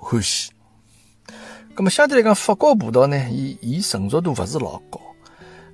[0.04, 0.52] 欢喜，
[1.76, 5.00] 咁么相对来讲，法国葡萄呢，伊伊成熟度勿是老高，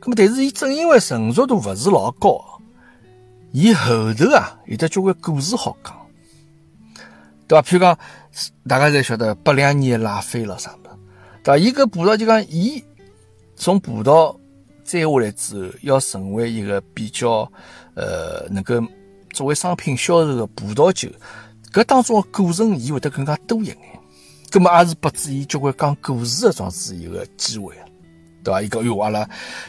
[0.02, 2.44] 咁么但是伊正因为成熟度勿是老高，
[3.54, 5.96] 伊后头啊有得交关故事好讲，
[7.48, 7.62] 对伐？
[7.68, 7.98] 譬如讲，
[8.68, 10.90] 大家侪晓得八两年拉菲了啥物事，
[11.44, 11.58] 对伐？
[11.58, 12.84] 伊搿葡萄就讲，伊
[13.56, 14.38] 从葡萄
[14.84, 17.50] 摘下来之后，要成为一个比较
[17.96, 18.76] 呃能够
[19.32, 21.10] 作为商品销售的葡萄酒，
[21.72, 23.78] 搿当中的过程伊会得更加多一眼。
[24.50, 27.76] 葛末也是拨子伊交关讲故事的桩子一个机会，
[28.44, 28.62] 对伐？
[28.62, 29.28] 伊讲哟，阿拉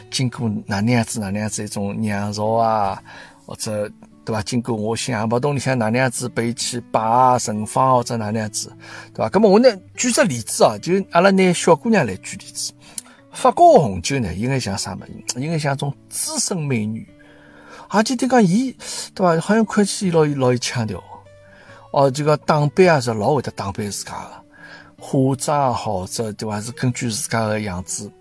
[0.09, 3.03] 经过哪能样子哪能样子一种酿造啊，
[3.45, 3.91] 或者
[4.23, 4.41] 对伐？
[4.41, 8.71] 经过我橡木桶里向哪能样子被去摆啊、盛放或者哪能样子，
[9.13, 9.29] 对伐？
[9.29, 12.71] 葛末我呢举只例子啊，就阿拉拿小姑娘来举例子。
[13.31, 15.05] 法国红酒呢，应该像啥么？
[15.35, 17.05] 应该像种资深美女，
[17.89, 18.71] 而且听讲伊
[19.13, 19.41] 对伐？
[19.41, 21.03] 好像看起伊老老有腔调，
[21.91, 24.38] 哦，就讲打扮也是老会得打扮自家的。
[24.99, 26.61] 化妆也好，这对伐？
[26.61, 28.11] 是根据自家个样子，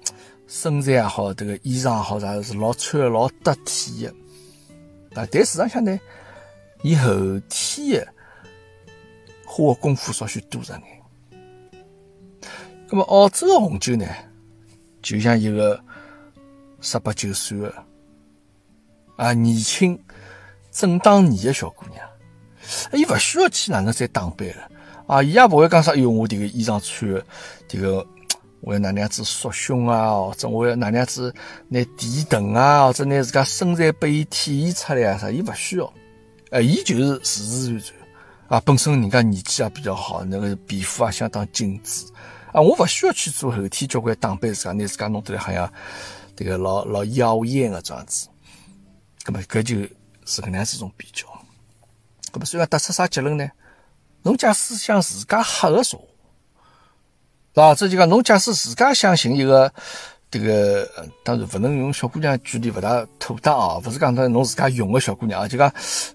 [0.46, 4.10] 身材也好，这个衣裳也好，啥是老穿老得体的。
[5.20, 5.98] 啊，但事实上呢，
[6.82, 7.10] 伊后
[7.48, 8.08] 天的
[9.44, 10.82] 花功夫稍许多着眼。
[12.88, 14.06] 那么澳洲的红酒呢，
[15.02, 15.82] 就像一个
[16.80, 17.74] 十八九岁的
[19.16, 19.98] 啊年轻
[20.70, 22.08] 正当年的小姑娘，
[22.92, 24.70] 伊勿需要去哪能再打扮了。
[25.08, 27.10] 啊，伊也勿会讲啥，哟，我迭个衣裳穿，
[27.66, 28.06] 迭个
[28.60, 31.34] 我要哪能样子缩胸啊，或者我要哪能样子
[31.68, 35.90] 拿提臀啊，或者拿自家身材拨伊体现出来啊啥，伊勿需要，
[36.50, 37.92] 哎，伊就是自自然然。
[38.48, 42.04] 啊，本身人家年纪也比较好，那个皮肤也相当精致。
[42.52, 45.72] 啊，我勿需要去做后天交关打扮自家，拿自家弄得来好像
[46.36, 48.28] 迭个老老妖艳个这样子，
[49.24, 49.76] 葛么搿就
[50.26, 51.26] 是搿能样子一种比较，
[52.30, 53.48] 葛么所以讲得出啥结论呢？
[54.28, 55.98] 侬假使想自家黑个说，
[57.54, 57.74] 是吧？
[57.74, 59.72] 这就讲侬假使自家想寻一个
[60.30, 60.86] 这个，
[61.24, 63.78] 当然勿能用小姑娘举例，勿大妥当啊。
[63.78, 65.72] 勿是讲到侬自家用个小姑娘啊，就讲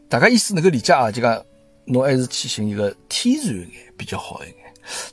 [0.07, 1.09] 大家意思能够理解啊。
[1.09, 1.43] 就讲
[1.85, 4.55] 侬还是去寻一个天然一眼比较好一眼。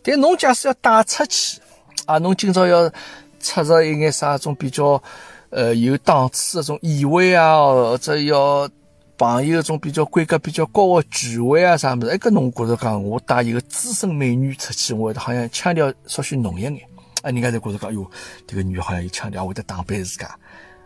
[0.02, 1.58] 但侬假使要带出去
[2.04, 2.86] 啊，侬今朝要
[3.40, 5.02] 出着一眼啥种比较
[5.48, 8.68] 呃有档次的种宴会啊，或者要。
[9.20, 12.10] 朋友种比较规格比较高的聚会啊，啥么子？
[12.10, 16.80] 哎，搿侬觉着讲，我带一个资深美女出去，我好像腔调稍许浓一眼。
[17.20, 18.10] 哎，人家侪觉着讲，哟，
[18.46, 20.26] 这个女好像有腔调，会得打扮自家，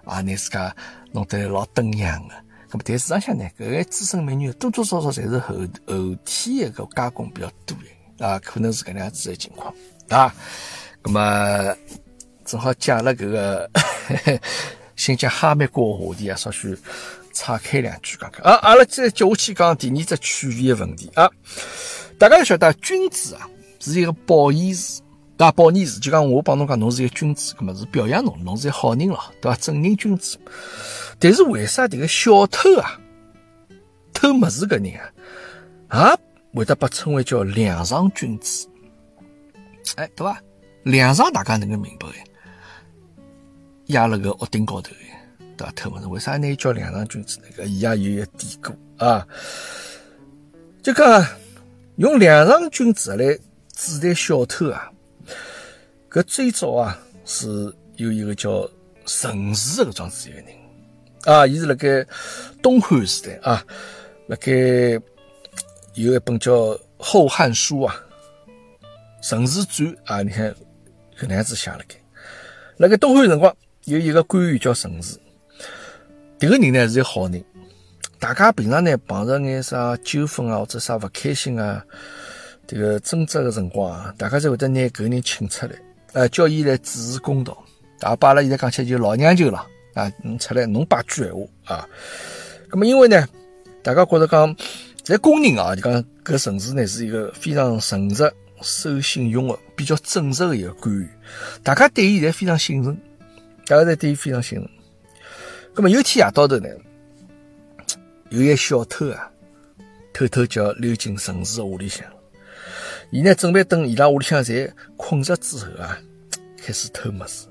[0.04, 0.74] 啊，拿自家
[1.12, 2.34] 弄得老登样的。
[2.72, 5.54] 那么，但事实上呢，搿个资深美女多多少少侪是后
[5.86, 9.72] 后天个加工比较多一啊，可能是搿能样子的情况
[10.08, 10.34] 啊。
[11.04, 11.76] 那么，
[12.44, 13.70] 正好讲了搿个
[14.96, 16.76] 新疆哈密瓜话题啊，稍许。
[17.34, 21.28] 岔开两句讲讲啊，阿拉再接下去讲第二只区别的问题啊。
[22.16, 25.02] 大家要晓得，君子啊是一个褒义词，
[25.36, 29.58] 啊，褒义词就讲我帮侬讲，侬是一个君子，搿么是表扬侬，侬是一个好人了，对伐？
[29.58, 30.38] 正人君子。
[31.18, 32.98] 但是为啥这个小偷啊，
[34.12, 34.94] 偷物事搿人
[35.88, 36.16] 啊，啊
[36.54, 38.68] 会得被称为叫梁上君子？
[39.96, 40.40] 哎，对伐？
[40.84, 42.24] 梁上大家能够明白哎，
[43.86, 44.90] 压了个屋顶高头。
[45.56, 45.72] 对伐？
[45.72, 46.56] 偷物事，为啥呢？
[46.56, 47.38] 叫梁上君子？
[47.40, 47.46] 呢？
[47.56, 49.26] 搿伊也有一个典故啊。
[50.82, 51.26] 就讲
[51.96, 53.38] 用梁上君子来
[53.72, 54.90] 指代小偷啊，
[56.10, 58.68] 搿最早啊是有一个叫
[59.06, 60.46] 陈氏搿桩子一个人
[61.24, 62.06] 啊，伊是辣盖
[62.60, 63.64] 东汉时代啊，
[64.26, 64.52] 辣盖
[65.94, 66.52] 有一本叫
[66.98, 67.96] 《后汉书》啊，
[69.28, 70.54] 《陈氏传》啊，你看
[71.18, 71.96] 搿能样子写辣盖。
[72.76, 75.18] 辣盖东汉辰光有一个官员叫陈氏。
[76.44, 77.42] 这个人呢是一个好人，
[78.18, 81.82] 大家平常呢碰着眼啥纠纷啊或者啥不开心啊，
[82.66, 85.72] 这个争执的辰光啊，大家才会得拿搿个人请出来，
[86.12, 87.56] 呃，叫伊来主持公道。
[88.00, 91.88] 啊，把阿拉现在讲起来就老娘舅了啊，侬出来侬把句闲话啊。
[92.70, 93.26] 那么因为呢，
[93.82, 94.54] 大家觉得讲
[95.02, 98.30] 在公认啊，就讲搿城市呢是一个非常诚实、
[98.60, 101.08] 守信用的、比较正直的一个官员，
[101.62, 102.94] 大家对伊侪非常信任，
[103.66, 104.68] 大家侪对伊非常信任。
[105.76, 106.68] 那么有一天夜到头呢，
[108.30, 109.28] 有一小偷啊，
[110.12, 112.06] 偷偷叫溜进陈氏的屋里向。
[113.10, 115.98] 伊呢准备等伊拉屋里向侪困着之后啊，
[116.56, 117.48] 开始偷物事。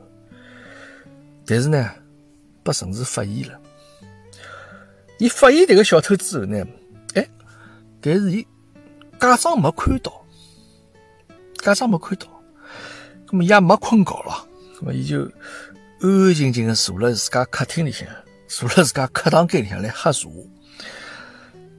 [1.46, 1.92] 但是呢，
[2.64, 3.60] 被陈氏发现了。
[5.18, 6.66] 伊发现这个小偷之后呢，
[7.16, 7.28] 哎，
[8.00, 8.48] 但是伊
[9.20, 10.26] 假装没看到，
[11.58, 12.28] 假装没看到。
[13.30, 14.48] 那么也没困觉了，
[14.80, 15.30] 那么伊就。
[16.04, 18.06] 安安静静的坐了自家客厅里向，
[18.50, 20.28] 坐了自家客堂间里向来喝茶。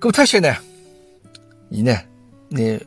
[0.00, 0.56] 过脱些呢，
[1.68, 1.92] 伊呢，
[2.48, 2.80] 拿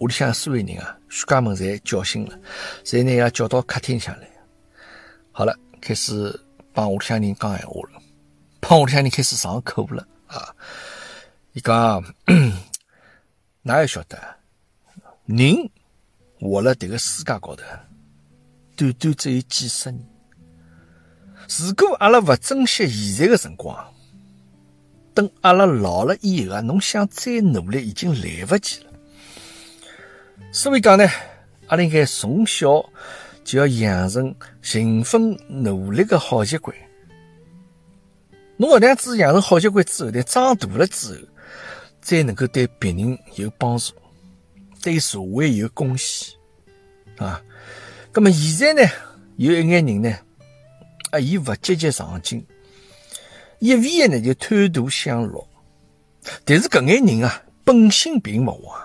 [0.00, 2.38] 屋里向所有人啊，全家门侪叫醒了，
[2.84, 4.28] 侪拿伊叫到客厅里向来。
[5.32, 6.38] 好了，开始
[6.74, 8.02] 帮屋里向人讲闲话了，
[8.60, 10.54] 帮屋里向人开始上课了啊。
[11.54, 12.04] 伊讲，
[13.64, 14.18] 哪也晓得，
[15.24, 15.70] 人
[16.38, 17.62] 活了迭个世界高头，
[18.76, 20.06] 短短只有几十年。
[21.48, 23.76] 如果阿拉勿珍惜现在个辰光，
[25.14, 28.92] 等阿拉老了以后啊，侬想再努力已经来勿及了。
[30.52, 31.08] 所以讲呢，
[31.68, 32.84] 阿拉应该从小
[33.44, 36.76] 就要养成勤奋努力个好习惯。
[38.56, 41.20] 侬搿样子养成好习惯之后，呢，长大了之后，
[42.02, 43.92] 才能够对别人有帮助，
[44.82, 46.34] 对社会有贡献
[47.18, 47.40] 啊。
[48.12, 48.90] 那么现在呢，
[49.36, 50.18] 有一眼人呢，
[51.10, 52.46] 啊，伊勿积极上进。
[53.58, 55.48] 一味的呢就贪图享乐，
[56.44, 58.78] 但是搿眼人啊本性并勿坏，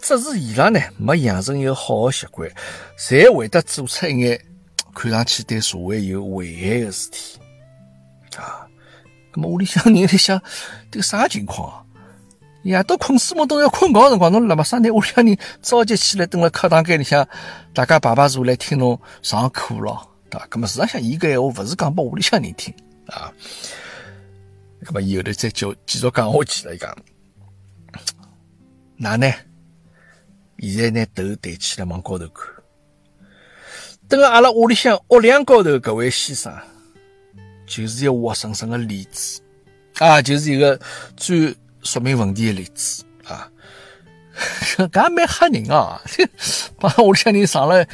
[0.00, 2.50] 只是伊拉呢没养成一个好的习惯，
[2.98, 4.40] 才会得做出一眼
[4.94, 7.38] 看上去对社会有危害的事体
[8.36, 8.66] 啊。
[9.32, 10.42] 那么屋里向人 在想，
[10.90, 11.84] 这个啥情况啊？
[12.64, 14.90] 夜到困死梦都要困觉辰光，侬辣么啥呢？
[14.90, 17.28] 屋里向人着急起来，蹲辣课堂间里向，
[17.72, 20.48] 大家排排坐来听侬上课咯，对伐？
[20.52, 22.74] 那么实上，伊搿闲话勿是讲拨屋里向人听。
[23.06, 23.32] 啊，
[24.80, 26.74] 那么伊后头再叫继续讲下去了。
[26.74, 26.96] 伊讲，
[28.96, 29.32] 哪呢？
[30.58, 32.46] 现在拿头抬起来往高头看，
[34.08, 36.52] 等阿拉屋里向屋梁高头搿位先生，
[37.66, 39.42] 就是一活生生的例子
[39.98, 40.80] 啊，就是一个
[41.16, 43.50] 最说明问题的例子啊。
[44.92, 46.00] 搿蛮吓人啊！
[46.80, 47.86] 帮屋里向人上了。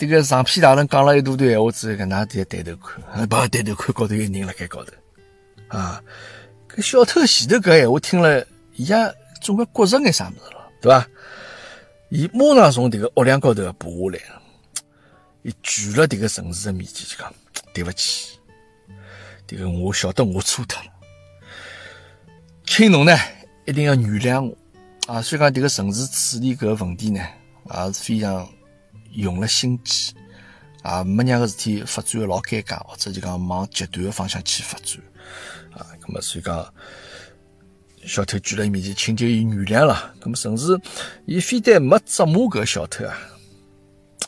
[0.00, 4.92] 这个上批大人讲了一大堆闲话之后，搿哪得抬头看，不抬头看高头有人辣盖高头
[5.68, 6.02] 啊！
[6.70, 8.42] 搿小偷前头搿闲话听了，
[8.76, 8.96] 伊也
[9.42, 11.06] 总归觉着眼啥物事了，对伐？
[12.08, 14.20] 伊马上从迭个屋梁高头爬下来，
[15.42, 17.30] 伊举了迭个城市的面前，就讲
[17.74, 18.38] 对勿起，
[19.46, 20.90] 迭个我晓得我错脱了，
[22.64, 23.14] 请侬呢
[23.66, 24.56] 一定要原谅我
[25.12, 25.20] 啊！
[25.20, 27.20] 所以讲迭个城市处理搿个问题呢，
[27.66, 28.48] 也是非常。
[29.12, 30.14] 用了心机
[30.82, 34.98] 啊，没让个事体发展老尴尬，或者就讲往极端的方向去发展
[35.72, 35.86] 啊。
[36.00, 36.74] 那么所以讲，
[38.06, 40.14] 小偷举了伊面前，请求伊原谅了。
[40.20, 40.78] 那么甚至
[41.26, 43.14] 伊非但没责骂搿小偷啊，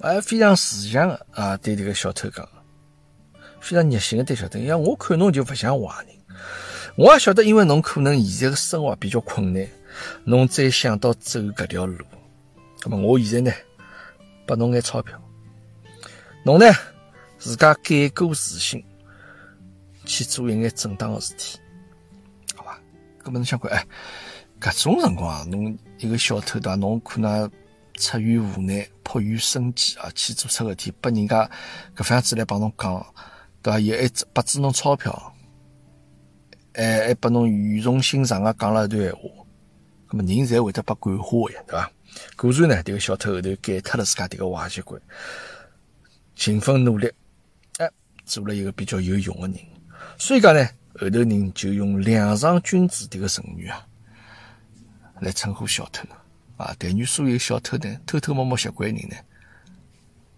[0.01, 2.47] 还非常慈祥的啊，对这个小偷讲，
[3.61, 6.15] 非常热心的对小偷，因为我看侬就勿像坏人，
[6.97, 9.67] 我也晓得，因为侬可能现在的生活比较困难，
[10.25, 12.05] 侬再想到走搿条路，
[12.85, 13.57] 那么我现在呢？
[14.47, 15.21] 拨侬眼钞票，
[16.45, 16.67] 侬呢
[17.39, 18.85] 自家改过自新，
[20.05, 21.59] 去做一眼正当的事体，
[22.55, 22.79] 好吧？
[23.23, 23.87] 搿么侬想看，哎，
[24.61, 26.75] 搿种辰光，侬一个小偷对伐？
[26.77, 27.51] 侬可能
[27.95, 31.49] 出于无奈，迫于生计啊，去做出事体，拨人家
[31.97, 33.07] 搿番子来帮侬讲，
[33.63, 33.81] 对伐？
[33.81, 35.35] 又还拨支侬钞票，
[36.75, 39.21] 还还拨侬语重心长个讲了一段闲话，
[40.09, 41.91] 搿么人侪会得被感化个呀，对伐？
[42.37, 45.01] 果然呢，这个小偷后头改脱了自家这个坏习惯，
[46.35, 47.11] 勤奋努力，
[47.79, 47.91] 哎，
[48.25, 49.59] 做了一个比较有用的人。
[50.19, 53.87] 所以讲呢，后头人就用“梁上君子”这个成语啊，
[55.21, 56.07] 来称呼小偷
[56.57, 56.75] 啊。
[56.79, 59.17] 但愿所有小偷呢，偷偷摸摸习惯的人呢，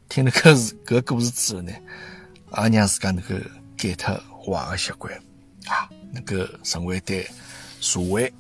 [0.09, 3.35] 听了搿事搿故事之后呢，也让自家能够
[3.77, 5.13] 改脱坏的习惯
[5.67, 7.29] 啊，能够成为对
[7.81, 8.33] 社会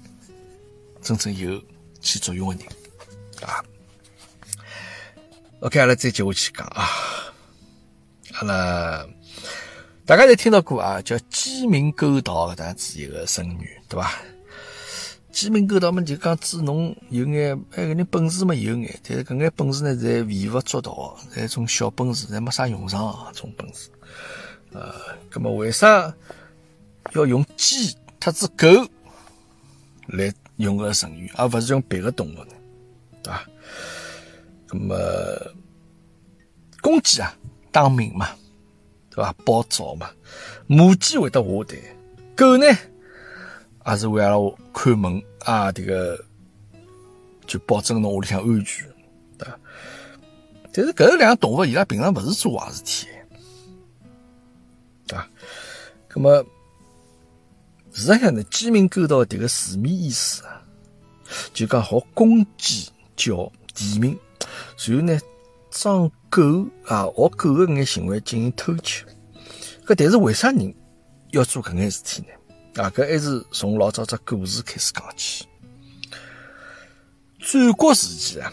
[1.03, 1.63] 真正有
[2.01, 2.84] 起作用的人。
[3.45, 3.65] 啊
[5.61, 6.89] ，OK，阿拉再接下去讲啊，
[8.35, 9.07] 阿拉
[10.07, 14.13] 大家侪听到过啊，叫鸡鸣狗盗搿样子一个成语，对伐？
[15.33, 23.91] 鸡鸣狗盗嘛，就讲指侬有眼哎，搿人本事嘛有眼，但是搿眼本事呢，侪微不足道，侪种小本事，侪没啥用场啊，种本事。
[24.73, 24.95] 呃，
[25.31, 26.15] 葛么为啥
[27.15, 28.67] 要用鸡特子狗
[30.07, 32.55] 来用个成语，而勿是用别个动物呢？
[33.25, 33.49] 对吧？
[34.71, 34.95] 那么
[36.83, 37.35] 公鸡啊，
[37.73, 38.29] 当命嘛，
[39.09, 39.35] 对吧？
[39.47, 40.11] 保早嘛。
[40.67, 41.79] 母鸡会得下蛋，
[42.37, 42.67] 狗呢，
[43.87, 46.23] 也是为了看门啊，这个
[47.47, 48.87] 就保证侬屋里向安全，
[49.39, 49.59] 对吧？
[50.71, 53.07] 但是搿两个动物，伊拉平常勿是做坏事体，
[55.07, 55.31] 对吧？
[56.15, 56.45] 那么
[57.93, 60.63] 事实上呢，鸡鸣狗盗迭个字面意思啊，
[61.55, 62.91] 就讲好公鸡。
[63.17, 64.19] 叫地名，
[64.79, 65.21] 然后呢，
[65.71, 66.43] 装狗
[66.87, 69.05] 啊，学狗的眼行为进行偷窃。
[69.87, 70.75] 搿但是为啥人
[71.31, 72.83] 要做搿眼事体呢？
[72.83, 75.47] 啊，搿还是从老早只故事开始讲起。
[77.41, 78.53] 战国时期啊，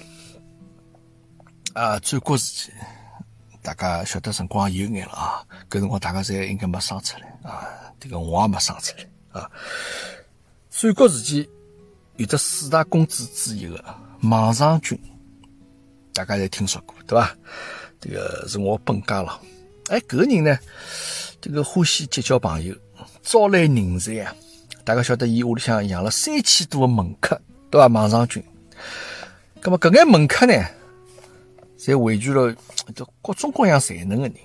[1.74, 2.72] 啊，战国时期，
[3.62, 5.45] 大家晓得辰光有眼了啊。
[5.70, 7.68] 搿辰光大家侪应该没生出来啊，
[7.99, 9.49] 这个我也没生出来啊。
[10.70, 11.49] 战国时期
[12.18, 13.78] 有着四大公子之一个
[14.24, 14.97] 孟尝君，
[16.13, 17.36] 大家侪听说过，对伐？
[17.99, 19.41] 这个是我本家了。
[19.89, 20.59] 哎，搿个人呢，
[21.41, 22.76] 这个欢喜结交朋友，
[23.24, 24.36] 招揽人才啊！
[24.84, 27.41] 大家晓得，伊屋里向养了三千多个门客，
[27.72, 27.89] 对伐？
[27.89, 28.43] 孟尝君。
[29.59, 30.53] 咁么搿眼门客呢，
[31.80, 32.55] 侪汇聚了
[33.24, 34.36] 各种各样才能的人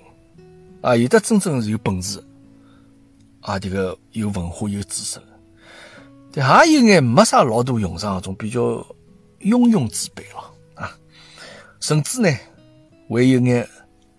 [0.81, 2.23] 啊，有的真正是有本事
[3.41, 5.27] 啊，这个有文化有知识的，
[6.33, 8.83] 但还有眼没啥老大用场，种比较
[9.41, 10.97] 庸庸之辈了啊，
[11.79, 12.29] 甚至呢，
[13.09, 13.67] 还有眼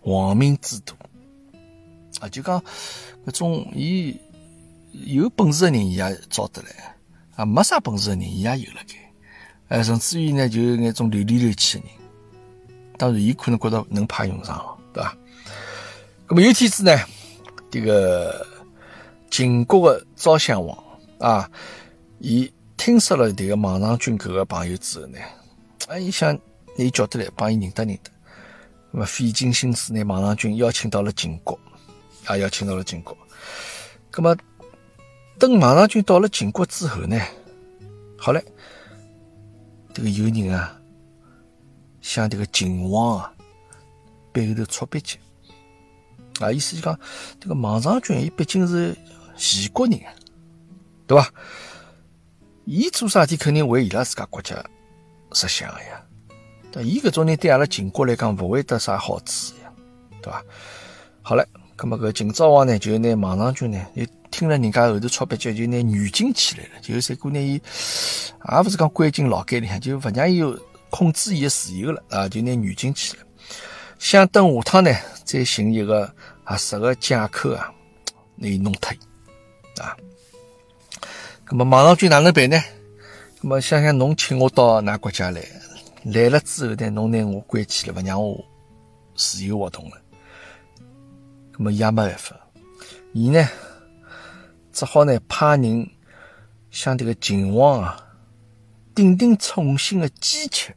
[0.03, 0.95] 亡命之徒
[2.21, 2.63] 啊，就讲
[3.27, 4.17] 搿种伊
[4.93, 6.97] 有本事的人，伊也招得来
[7.37, 9.77] 啊，没啥本事的人，伊也有了该。
[9.77, 11.93] 哎，甚至于呢，就有眼种流里流气的人，
[12.97, 15.17] 当然，伊可能觉得能派用场，对吧？
[16.27, 16.99] 那么有天子呢，
[17.71, 18.47] 这个
[19.31, 20.77] 秦国的昭襄王
[21.19, 21.51] 啊，
[22.19, 25.19] 伊听说了这个孟尝君搿个朋友之后呢，
[25.89, 26.39] 啊，伊想，
[26.79, 28.11] 伊叫得来帮伊认得认得，
[28.93, 31.59] 那么费尽心思拿孟尝君邀请到了秦国，
[32.25, 33.15] 啊，邀请到了秦国。
[34.17, 34.35] 那么
[35.39, 37.21] 等孟尝君到了秦国之后呢，
[38.17, 38.43] 好嘞。
[39.93, 40.81] 这个有人啊，
[42.01, 43.35] 向这个秦王啊
[44.33, 45.19] 背后头戳鼻尖
[46.39, 46.99] 啊，意思就讲，
[47.41, 48.97] 这个孟尝君伊毕竟是
[49.37, 50.01] 齐国人，
[51.09, 51.29] 对吧？
[52.71, 54.55] 伊做啥事体肯定为伊拉自家国家
[55.31, 56.05] 着想的呀。
[56.71, 59.73] 但伊搿种人对阿拉秦国来讲，勿会得啥好处呀，
[60.21, 60.45] 对吧？
[61.23, 61.43] 好了，
[61.79, 67.55] 那么搿秦昭王呢，就拿孟尝君呢，又听了人家后头戳鼻脚，就拿软禁起来了，就再过拿伊。
[67.55, 70.55] 也勿是讲关进牢监里向，就勿让伊有
[70.91, 72.29] 控制伊个自由了啊！
[72.29, 73.23] 就拿软禁起来，
[73.99, 74.95] 想等下趟呢，
[75.25, 76.15] 再寻一个
[76.45, 77.73] 合适个借口啊，
[78.37, 79.97] 拿伊弄脱伊啊。
[81.51, 82.63] 那么孟尝君哪能办呢？
[83.41, 85.43] 那么想想侬请我到㑚国家来，
[86.05, 88.45] 来了之后呢，侬拿我关起来，勿让我
[89.17, 89.97] 自由活动了。
[91.53, 92.37] 那么也没办法，
[93.15, 93.49] 伊呢
[94.73, 95.89] 只好呢派人
[96.71, 98.05] 向这个秦王啊。
[98.95, 100.75] 顶顶宠幸的姬妾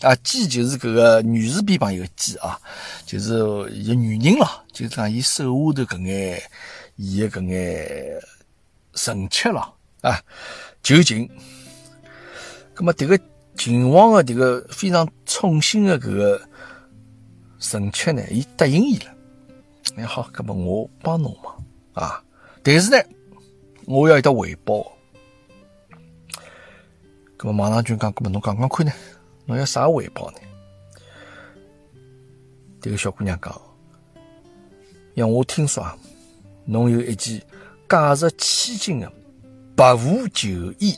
[0.00, 2.58] 啊，姬就是搿个女字边旁有个姬啊，
[3.04, 3.34] 就是
[3.72, 6.42] 一女人咯，就是讲伊手下头搿眼
[6.96, 8.22] 伊的搿眼
[8.94, 9.73] 臣妾咯
[10.04, 10.20] 啊，
[10.82, 11.28] 求情。
[12.74, 13.18] 葛么迭个
[13.56, 16.48] 秦王的迭个非常宠幸的搿个
[17.58, 19.06] 臣妾呢，伊答应伊了。
[19.96, 21.54] 哎好，葛么我帮侬嘛
[21.94, 22.22] 啊，
[22.62, 22.98] 但是呢，
[23.86, 24.86] 我要有得回报。
[27.38, 28.92] 那么孟尝君讲：“搿么侬讲讲看呢？
[29.44, 30.38] 侬要啥回报呢？”
[32.80, 33.60] 迭个小姑娘讲
[35.14, 35.86] ：“让我听说，
[36.64, 37.42] 侬有一件
[37.86, 39.12] 价值千金的
[39.76, 40.96] 白狐旧衣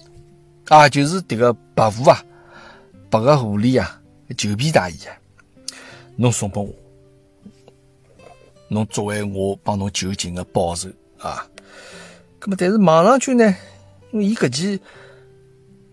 [0.69, 2.25] 啊，就是这个白狐啊，
[3.11, 4.01] 白个狐狸啊，
[4.37, 5.13] 旧皮大衣啊，
[6.17, 6.73] 侬送拨我，
[8.69, 11.47] 侬作为我帮侬求情的报酬啊。
[12.41, 13.55] 那么，但是孟尝君呢，
[14.13, 14.79] 因为伊搿件。”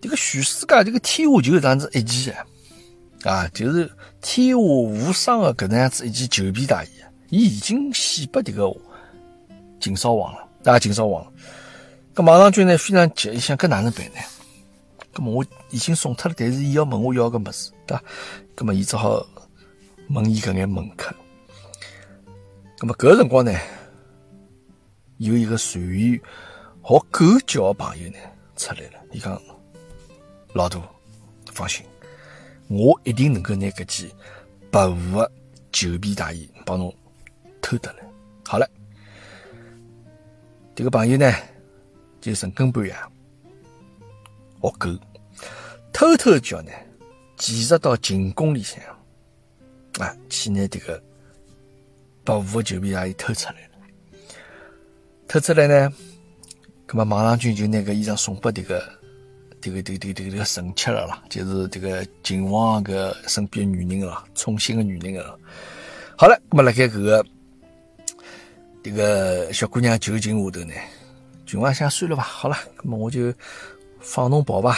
[0.04, 2.36] 这个全世界，这个天下就这样子一件
[3.24, 6.90] 啊，就是天下无双的搿能样子一件旧皮大衣，
[7.30, 8.70] 伊已经献拨迭个
[9.80, 11.26] 秦昭王了，啊，秦昭王。
[12.16, 14.20] 搿孟尝君呢非常急，伊想搿哪能办呢？
[15.14, 18.04] 搿么我已经送脱了，但是伊要问我要个物事，对伐？
[18.56, 19.26] 搿么伊只好
[20.10, 21.14] 问伊搿眼门客。
[22.78, 23.52] 搿么搿个辰光呢，
[25.18, 26.22] 有一个善于
[26.84, 28.18] 学狗叫的朋友呢
[28.56, 29.42] 出来了，伊讲。
[30.54, 30.80] 老大，
[31.52, 31.84] 放心，
[32.68, 34.12] 我一定能够拿搿件
[34.70, 35.32] 白狐的
[35.72, 36.94] 旧皮大衣帮侬
[37.60, 38.04] 偷得来。
[38.46, 38.70] 好了，
[40.76, 41.34] 这个朋友呢，
[42.24, 43.06] 就陈根本呀，
[44.62, 44.90] 恶狗，
[45.92, 46.72] 偷偷叫呢，
[47.38, 48.82] 潜入到秦宫里向
[50.00, 51.04] 啊，去拿这个
[52.24, 53.70] 白狐的旧皮啊，又偷出来了。
[55.28, 55.92] 偷出来呢，
[56.88, 58.82] 那么马上君就拿个衣裳送拨这个。
[59.60, 65.40] 这个、这个、这个、这个臣妾了啦，就是这个秦王个身边女人了，宠幸的女人了。
[66.18, 67.26] 好了，那么辣盖搿个
[68.84, 70.74] 这个小姑娘就寝下头呢，
[71.54, 73.32] 秦王想算了吧，好了，那么我就
[74.00, 74.76] 放侬跑吧。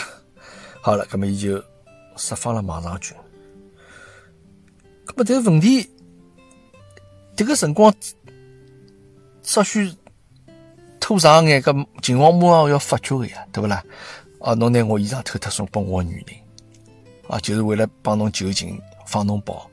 [0.82, 1.56] 好了，那么伊就
[2.18, 3.16] 释放了孟尝君。
[5.06, 5.88] 那么这个问题，
[7.34, 7.90] 这个辰光
[9.40, 9.90] 稍许
[11.00, 13.82] 拖长眼，搿秦王马上要发觉个呀，对不啦？
[14.42, 16.36] 啊，侬拿我衣裳偷偷送拨我个女人，
[17.26, 19.70] 啊，就是为了帮侬求情放侬跑，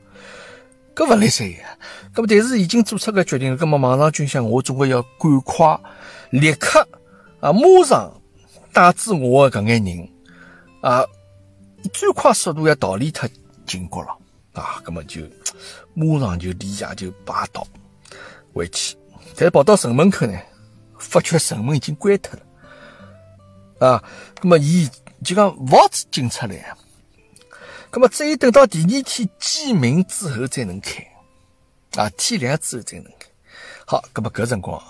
[0.96, 1.76] 搿勿来三呀。
[2.14, 5.78] 搿么，但是已经做出个决定，搿么马上军想，我总归要赶快
[6.40, 6.86] 立刻
[7.38, 8.12] 啊，马上
[8.72, 10.08] 带住我的搿眼人
[10.80, 11.04] 啊，
[11.92, 13.28] 最快速度要逃离脱
[13.66, 14.18] 秦国了
[14.52, 15.22] 啊，葛么就
[15.94, 17.64] 马上就离家就败逃
[18.52, 18.96] 回去。
[19.36, 20.36] 但跑到城门口呢，
[20.98, 24.04] 发觉城门已经关脱了啊，
[24.40, 24.88] 葛么伊
[25.24, 26.76] 就讲勿子进出来啊。
[27.90, 31.06] 葛么只有等到第二天鸡鸣之后才能开
[31.94, 33.28] 啊，天亮之后才能开。
[33.86, 34.82] 好，葛么搿辰光，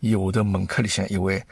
[0.00, 1.42] 伊下头门口里向一位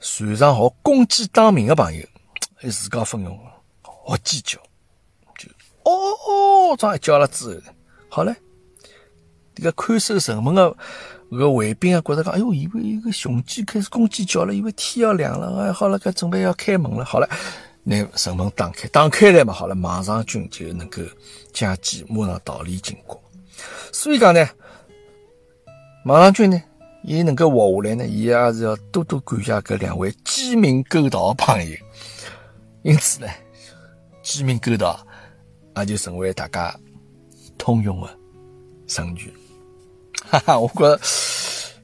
[0.00, 2.06] 擅长好公鸡打鸣的朋友，
[2.70, 3.38] 自告奋勇
[4.06, 4.58] 学鸡叫，
[5.38, 5.48] 就
[5.84, 7.72] 哦哦，这样一叫了之后，
[8.08, 8.34] 好嘞，
[9.54, 10.76] 这个看守城门的
[11.30, 17.28] 搿卫兵啊，觉着讲，哎哟，以为一个雄鸡开始公鸡叫了，以为天要亮了，哎，好了，搿准备要开门了，好了，
[17.82, 21.02] 拿城门打开，打开来嘛，好了，马上军就能够
[21.52, 23.18] 将鸡马上逃离秦国，
[23.90, 24.46] 所以讲呢，
[26.04, 26.62] 马上军呢。
[27.06, 31.76] 伊能够活下来呢，伊也是要多多感谢搿两位鸡鸣狗盗的朋友。
[32.82, 33.28] 因此呢，
[34.24, 35.06] 鸡鸣狗盗
[35.76, 36.76] 也就成为大家
[37.56, 38.10] 通用的
[38.88, 39.32] 成语。
[40.28, 40.98] 哈哈，我觉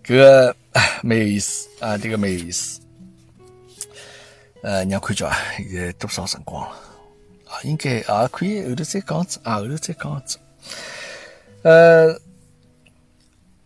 [0.04, 0.56] 搿个
[1.04, 2.80] 蛮有意思啊，这个蛮有意思。
[4.62, 6.76] 呃，让看叫啊，现在多少辰光了？
[7.46, 10.36] 啊，应该啊可以后头再讲子啊，后头再讲子。
[11.62, 12.12] 呃，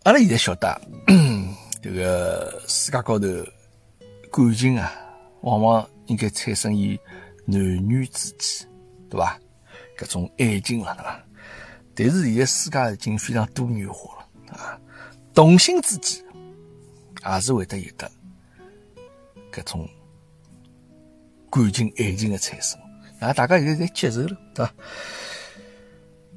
[0.07, 0.81] 阿拉现在晓得。
[1.83, 3.27] 这个世界高头
[4.31, 4.89] 感情啊，
[5.41, 6.97] 往往应该产生于
[7.43, 8.69] 男女之间，
[9.09, 9.37] 对吧？
[9.97, 11.25] 搿种爱情了，对吧？
[11.93, 14.79] 但是现在世界已经非常多元化了啊，
[15.33, 16.23] 同性之间
[17.25, 18.09] 也是会得有的
[19.51, 19.89] 搿种
[21.51, 22.79] 感情、爱情的产生
[23.19, 24.73] 那，大家现在在接受了，对吧？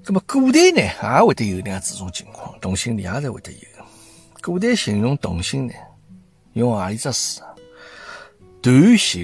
[0.05, 3.59] 那么古代呢，也会得有那样子种情况，同性恋也是会得有。
[4.43, 5.75] 古代形容同性呢，
[6.55, 7.49] 用何里只词啊？
[8.63, 9.19] 断袖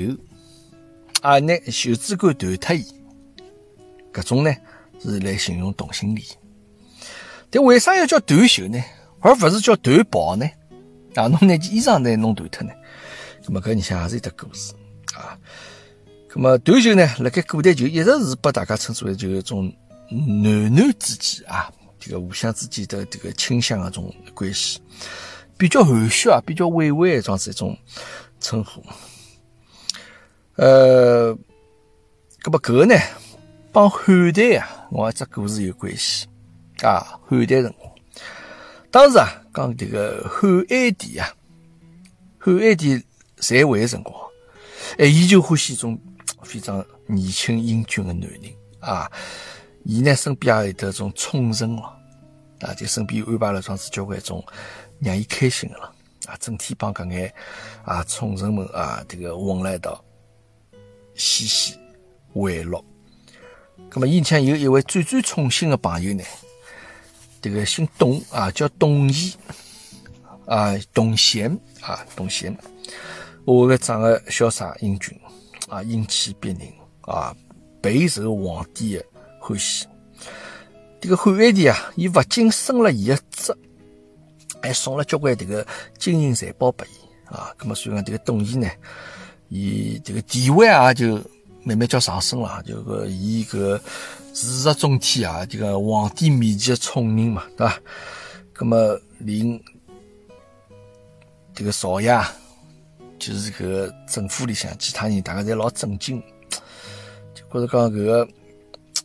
[1.23, 2.85] 啊，拿袖子管断脱伊，
[4.13, 4.55] 搿种呢
[5.03, 6.27] 是来形容同性恋。
[7.51, 8.79] 但为啥要叫断袖呢？
[9.21, 10.47] 而勿是叫断袍呢？
[11.15, 12.73] 啊，侬拿件衣裳呢弄断脱呢？
[13.47, 14.75] 那么搿里向也是一个故事
[15.15, 15.39] 啊。
[16.35, 19.73] 那么断袖呢，辣盖古代就一直是被大家称之为就一种
[20.11, 21.73] 男男之间啊。
[21.99, 24.81] 这个互相之间的这个倾向的种关系，
[25.59, 27.77] 比较含蓄啊，比较委婉的这样子一种
[28.39, 28.81] 称呼。
[30.55, 31.37] 呃，
[32.45, 32.95] 那么搿个呢，
[33.73, 36.29] 帮汉代啊，我这故事有关系
[36.83, 37.19] 啊。
[37.27, 37.93] 汉代辰光，
[38.93, 41.29] 当时啊，讲这个汉哀帝啊，
[42.39, 43.03] 汉哀帝
[43.39, 44.15] 在位的辰光，
[44.99, 45.99] 哎，伊就欢喜一种
[46.45, 48.41] 非常年轻英俊的男人
[48.79, 49.11] 啊。
[49.89, 51.83] 伊呢身边也有得种宠臣了，
[52.61, 54.45] 啊，就身边安排了桩子交关种
[54.99, 55.85] 让伊开心的了，
[56.27, 57.33] 啊，整天帮搿眼
[57.85, 60.05] 啊宠臣们啊这个混辣一道
[61.15, 61.79] 嬉戏
[62.33, 62.85] 玩乐。
[63.89, 66.25] 咁么，以前有一位最最宠幸的朋友呢，
[67.41, 69.35] 这个姓董啊，叫董翳
[70.47, 72.57] 啊，董贤啊，董贤，
[73.45, 75.17] 我个长得潇洒英俊
[75.69, 76.61] 啊，英气逼人
[77.03, 77.33] 啊，
[77.81, 79.05] 备受皇帝的。
[79.47, 79.87] 欢喜，
[81.01, 83.57] 这个汉哀帝啊，伊不仅升了伊的职，
[84.61, 85.65] 还送了交关这个
[86.01, 87.55] 金银财宝拨伊啊。
[87.61, 88.69] 那么，所以讲这个董翳呢，
[89.49, 91.15] 伊这个地位啊，就
[91.63, 92.61] 慢慢叫上升了。
[92.65, 93.81] 就个伊个
[94.35, 97.79] 如日中天啊，这个皇帝面前的宠人嘛，对吧？
[98.59, 99.63] 那么，令
[101.55, 102.21] 这个少爷，
[103.17, 106.21] 就是个政府里向其他人，大家侪老震惊，
[107.33, 108.29] 就觉着讲搿个。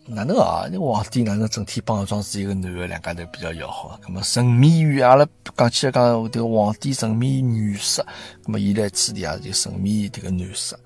[0.07, 0.67] 哪能啊？
[0.69, 3.99] 那皇帝哪能整天帮着装是一个男的，两家头比较要好？
[4.03, 5.25] 那么沉迷于阿拉
[5.55, 8.05] 讲起来讲，这个皇帝沉迷女色，
[8.43, 10.77] 那么伊来此地啊就沉迷这个男色。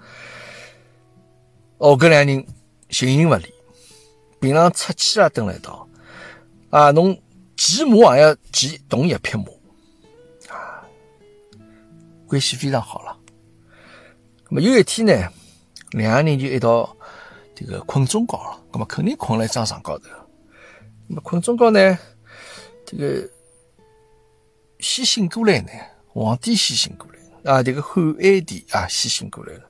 [1.78, 2.46] 哦，搿两人
[2.90, 3.46] 形影勿离，
[4.42, 5.88] 平常出去啊蹲了一道
[6.70, 7.18] 啊，侬
[7.56, 9.46] 骑马也要骑同一匹马
[10.54, 10.84] 啊，
[12.28, 13.18] 关系非常好了。
[14.50, 15.32] 那么有一天呢，
[15.92, 16.95] 两个人就一道。
[17.56, 20.06] 这个困中觉了，那么肯定困了一张床高头。
[21.08, 21.98] 那么困中觉呢，
[22.86, 23.28] 这个
[24.80, 25.70] 先醒过来呢，
[26.08, 29.62] 皇帝先醒过来啊，这个汉哀帝啊先醒过来了。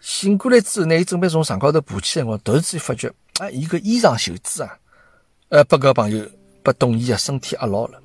[0.00, 3.08] 醒过来之后呢，伊准备从床高头爬起来，我突然之间发觉，
[3.38, 4.76] 啊，伊个衣裳袖子啊，
[5.50, 6.26] 呃，把搿朋友
[6.62, 8.00] 把董翳啊身体压牢了。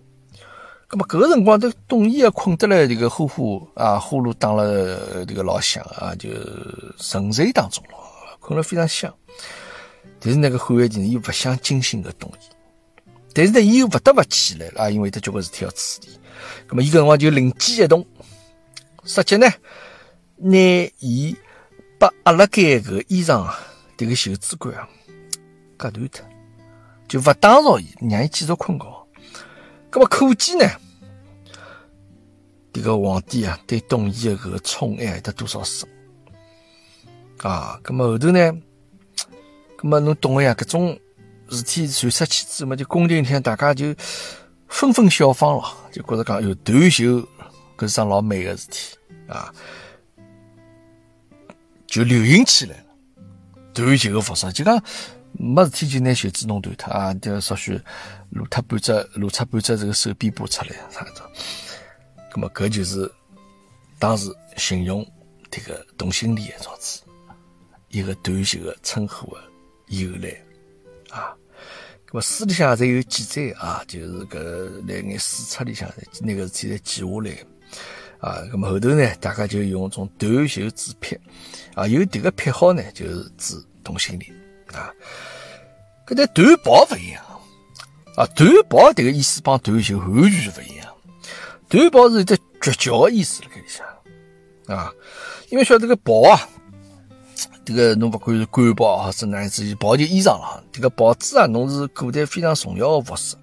[0.92, 6.30] 那么搿个辰光，这董翳啊困得来，这个呼呼啊呼噜打了这个老响啊，就
[6.98, 8.09] 沉睡当中了。
[8.50, 9.14] 困了非常香，
[10.20, 12.36] 但是那个汉哀帝又不想惊醒搿董翳，
[13.32, 16.20] 但是呢，伊又不得不起来了，因为他交关事体要处理。
[16.68, 18.04] 那么伊搿辰光就灵机一动，
[19.04, 19.48] 直接呢
[20.38, 20.58] 拿
[20.98, 21.36] 伊
[22.00, 23.56] 把压辣盖搿衣裳啊，
[23.96, 24.90] 迭个袖子管啊
[25.78, 26.26] 割断脱，
[27.08, 29.08] 就勿打扰伊，让伊继续困觉。
[29.92, 30.68] 葛末可见呢，
[32.74, 35.88] 迭个皇帝啊，对董翳的搿个宠爱得多少深
[37.48, 37.80] 啊？
[37.82, 38.52] 葛末后头呢，
[39.78, 40.54] 葛末侬懂个呀？
[40.56, 41.00] 搿种
[41.50, 43.96] 事体传出去之后嘛，就宫廷里向大家就
[44.68, 47.28] 纷纷效仿了，就觉着讲有断袖，
[47.78, 49.54] 搿是桩老美个事体啊，
[51.88, 52.84] 就流行起来了。
[53.74, 54.84] 断袖个服饰，就讲
[55.32, 57.80] 没事体就拿袖子弄断脱啊，就少许
[58.32, 61.22] 露脱半只，露出半只这个手臂部出来啥子。
[62.34, 63.10] 咁么搿就是
[63.98, 65.06] 当时形容
[65.50, 67.02] 迭个同性恋个造子
[67.90, 69.42] 一个断袖个称呼个
[69.88, 70.30] 由来
[71.10, 71.36] 啊。
[72.10, 74.38] 咁么书里向侪有记载啊，就是搿
[74.88, 75.88] 辣眼史册里向
[76.22, 77.38] 拿个事体侪记下来
[78.20, 78.42] 啊。
[78.52, 81.16] 咁么后头呢，大家就用种断袖之癖
[81.76, 84.34] 啊，有迭个撇好呢，就是指同性恋
[84.74, 84.92] 啊。
[86.08, 87.24] 搿但短袍勿一样
[88.16, 90.88] 啊，短袍迭个意思帮断袖完全勿一样。
[91.68, 93.86] 短袍是有只绝交的意思辣盖里向
[94.76, 94.92] 啊，
[95.50, 96.50] 因为晓得个袍啊，
[97.70, 103.36] 这个侬勿管是官袍还是乃至于袍就衣裳了，这个袍子啊，侬是古代非常重要的服饰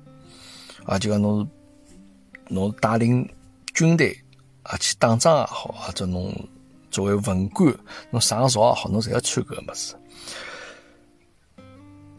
[0.84, 3.28] 啊，就讲侬是侬带领
[3.72, 4.18] 军队
[4.64, 6.34] 啊去打仗也好，或者侬
[6.90, 7.72] 作为文官
[8.10, 9.94] 侬上朝也好，侬侪要穿搿个物事。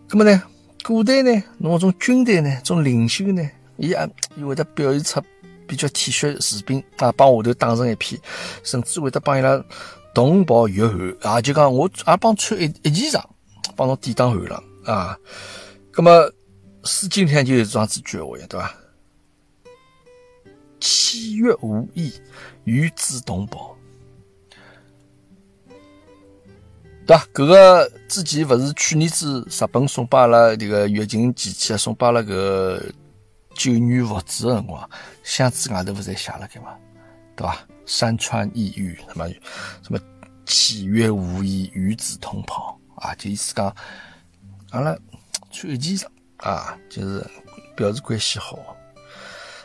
[0.07, 0.41] 那么呢，
[0.85, 3.43] 古代呢，侬种军队呢，种领袖呢，
[3.75, 5.21] 伊也伊会得表现出
[5.67, 8.17] 比较体恤士兵啊，帮下头打成一片，
[8.63, 9.61] 甚至会得帮伊拉
[10.18, 13.24] 同袍御寒啊，就讲我也帮穿一一件裳，
[13.76, 15.15] 帮侬抵挡寒冷啊。
[15.95, 16.11] 那么
[16.86, 18.74] 《是今天就有这样子句话，对吧？
[20.80, 22.11] 契约无益，
[22.63, 23.78] 与之同袍。
[27.05, 27.24] 对伐？
[27.32, 32.82] 搿个之前勿是去年子日本送拨阿拉迭个月经机器啊，送拨阿拉搿
[33.53, 34.89] 九女物资个辰光，
[35.22, 36.76] 箱子外头勿是写了盖嘛？
[37.36, 37.68] 对伐？
[37.88, 39.27] 山川异域，什么
[39.81, 39.99] 什么
[40.45, 43.75] 契约无衣，与子同袍啊，就意思讲
[44.69, 44.95] 阿拉
[45.49, 46.05] 穿一件裳
[46.38, 47.25] 啊，就是
[47.75, 48.59] 表示关系好。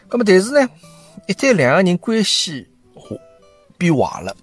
[0.09, 0.69] 那么但是呢，
[1.27, 2.67] 一旦两个人关系
[3.77, 4.35] 变坏了。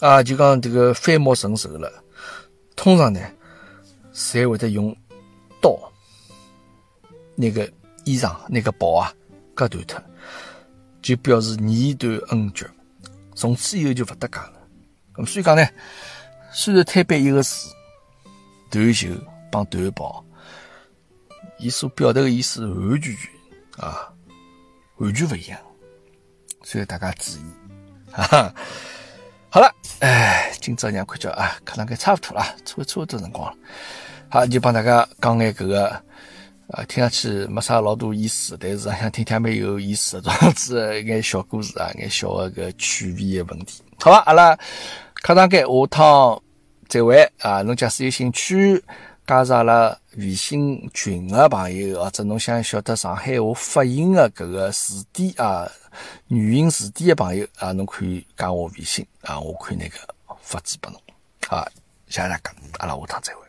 [0.00, 1.90] 啊，就讲这个反目成仇了。
[2.76, 3.20] 通常呢，
[4.14, 4.94] 侪会得用
[5.60, 5.74] 刀，
[7.34, 7.66] 那个
[8.04, 9.12] 衣裳、那个袍啊，
[9.54, 9.98] 割断脱，
[11.06, 12.68] 就表示你断恩绝，
[13.32, 14.54] 从此以后就勿搭界了。
[15.14, 15.64] 咁所以讲呢，
[16.50, 17.68] 虽然推背一个字，
[18.68, 19.06] 断袖
[19.48, 20.24] 帮断袍，
[21.60, 23.30] 伊所表达的意思完全全
[23.86, 24.12] 啊，
[24.96, 25.56] 完全勿一样。
[26.64, 27.44] 所以大家注意，
[28.10, 28.54] 哈哈。
[29.48, 33.56] 好了，哎，今朝让看叫啊，可能该差不多了，差差不多辰光了。
[34.28, 36.04] 好，就帮大家讲眼搿个，
[36.68, 43.82] 啊，听上去没啥老多意思，但是想听听蛮有意思的，这样子 一眼小故事啊，眼小的个趣味的问题。
[44.00, 44.58] 好吧，阿拉
[45.22, 46.42] 课堂间下趟
[46.88, 47.62] 再会啊。
[47.62, 48.82] 侬假使有兴趣
[49.26, 55.70] 加入阿拉微信群的朋友，或者侬想晓得上海话发音的搿个字典啊。
[56.28, 59.96] 语音字典的朋友啊，侬可以加我微信啊，我可以那个
[60.42, 61.00] 发纸拨侬。
[61.46, 61.66] 好，
[62.08, 63.40] 谢谢大家，阿拉下趟再会。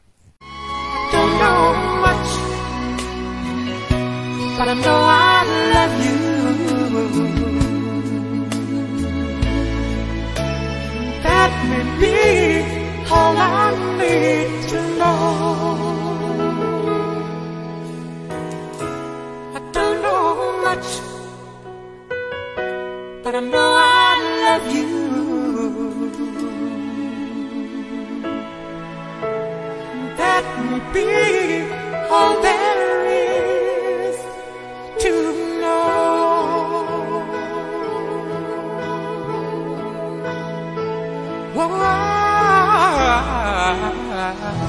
[4.58, 5.43] but I know I
[5.76, 6.20] love you.
[11.26, 12.16] That may be
[13.12, 13.68] all I
[13.99, 15.18] need to know.
[19.58, 20.26] I don't know
[20.68, 20.89] much,
[23.24, 24.14] but I know I
[24.45, 24.89] love you.
[30.18, 31.08] That may be
[32.10, 32.97] all there.
[43.76, 44.66] high.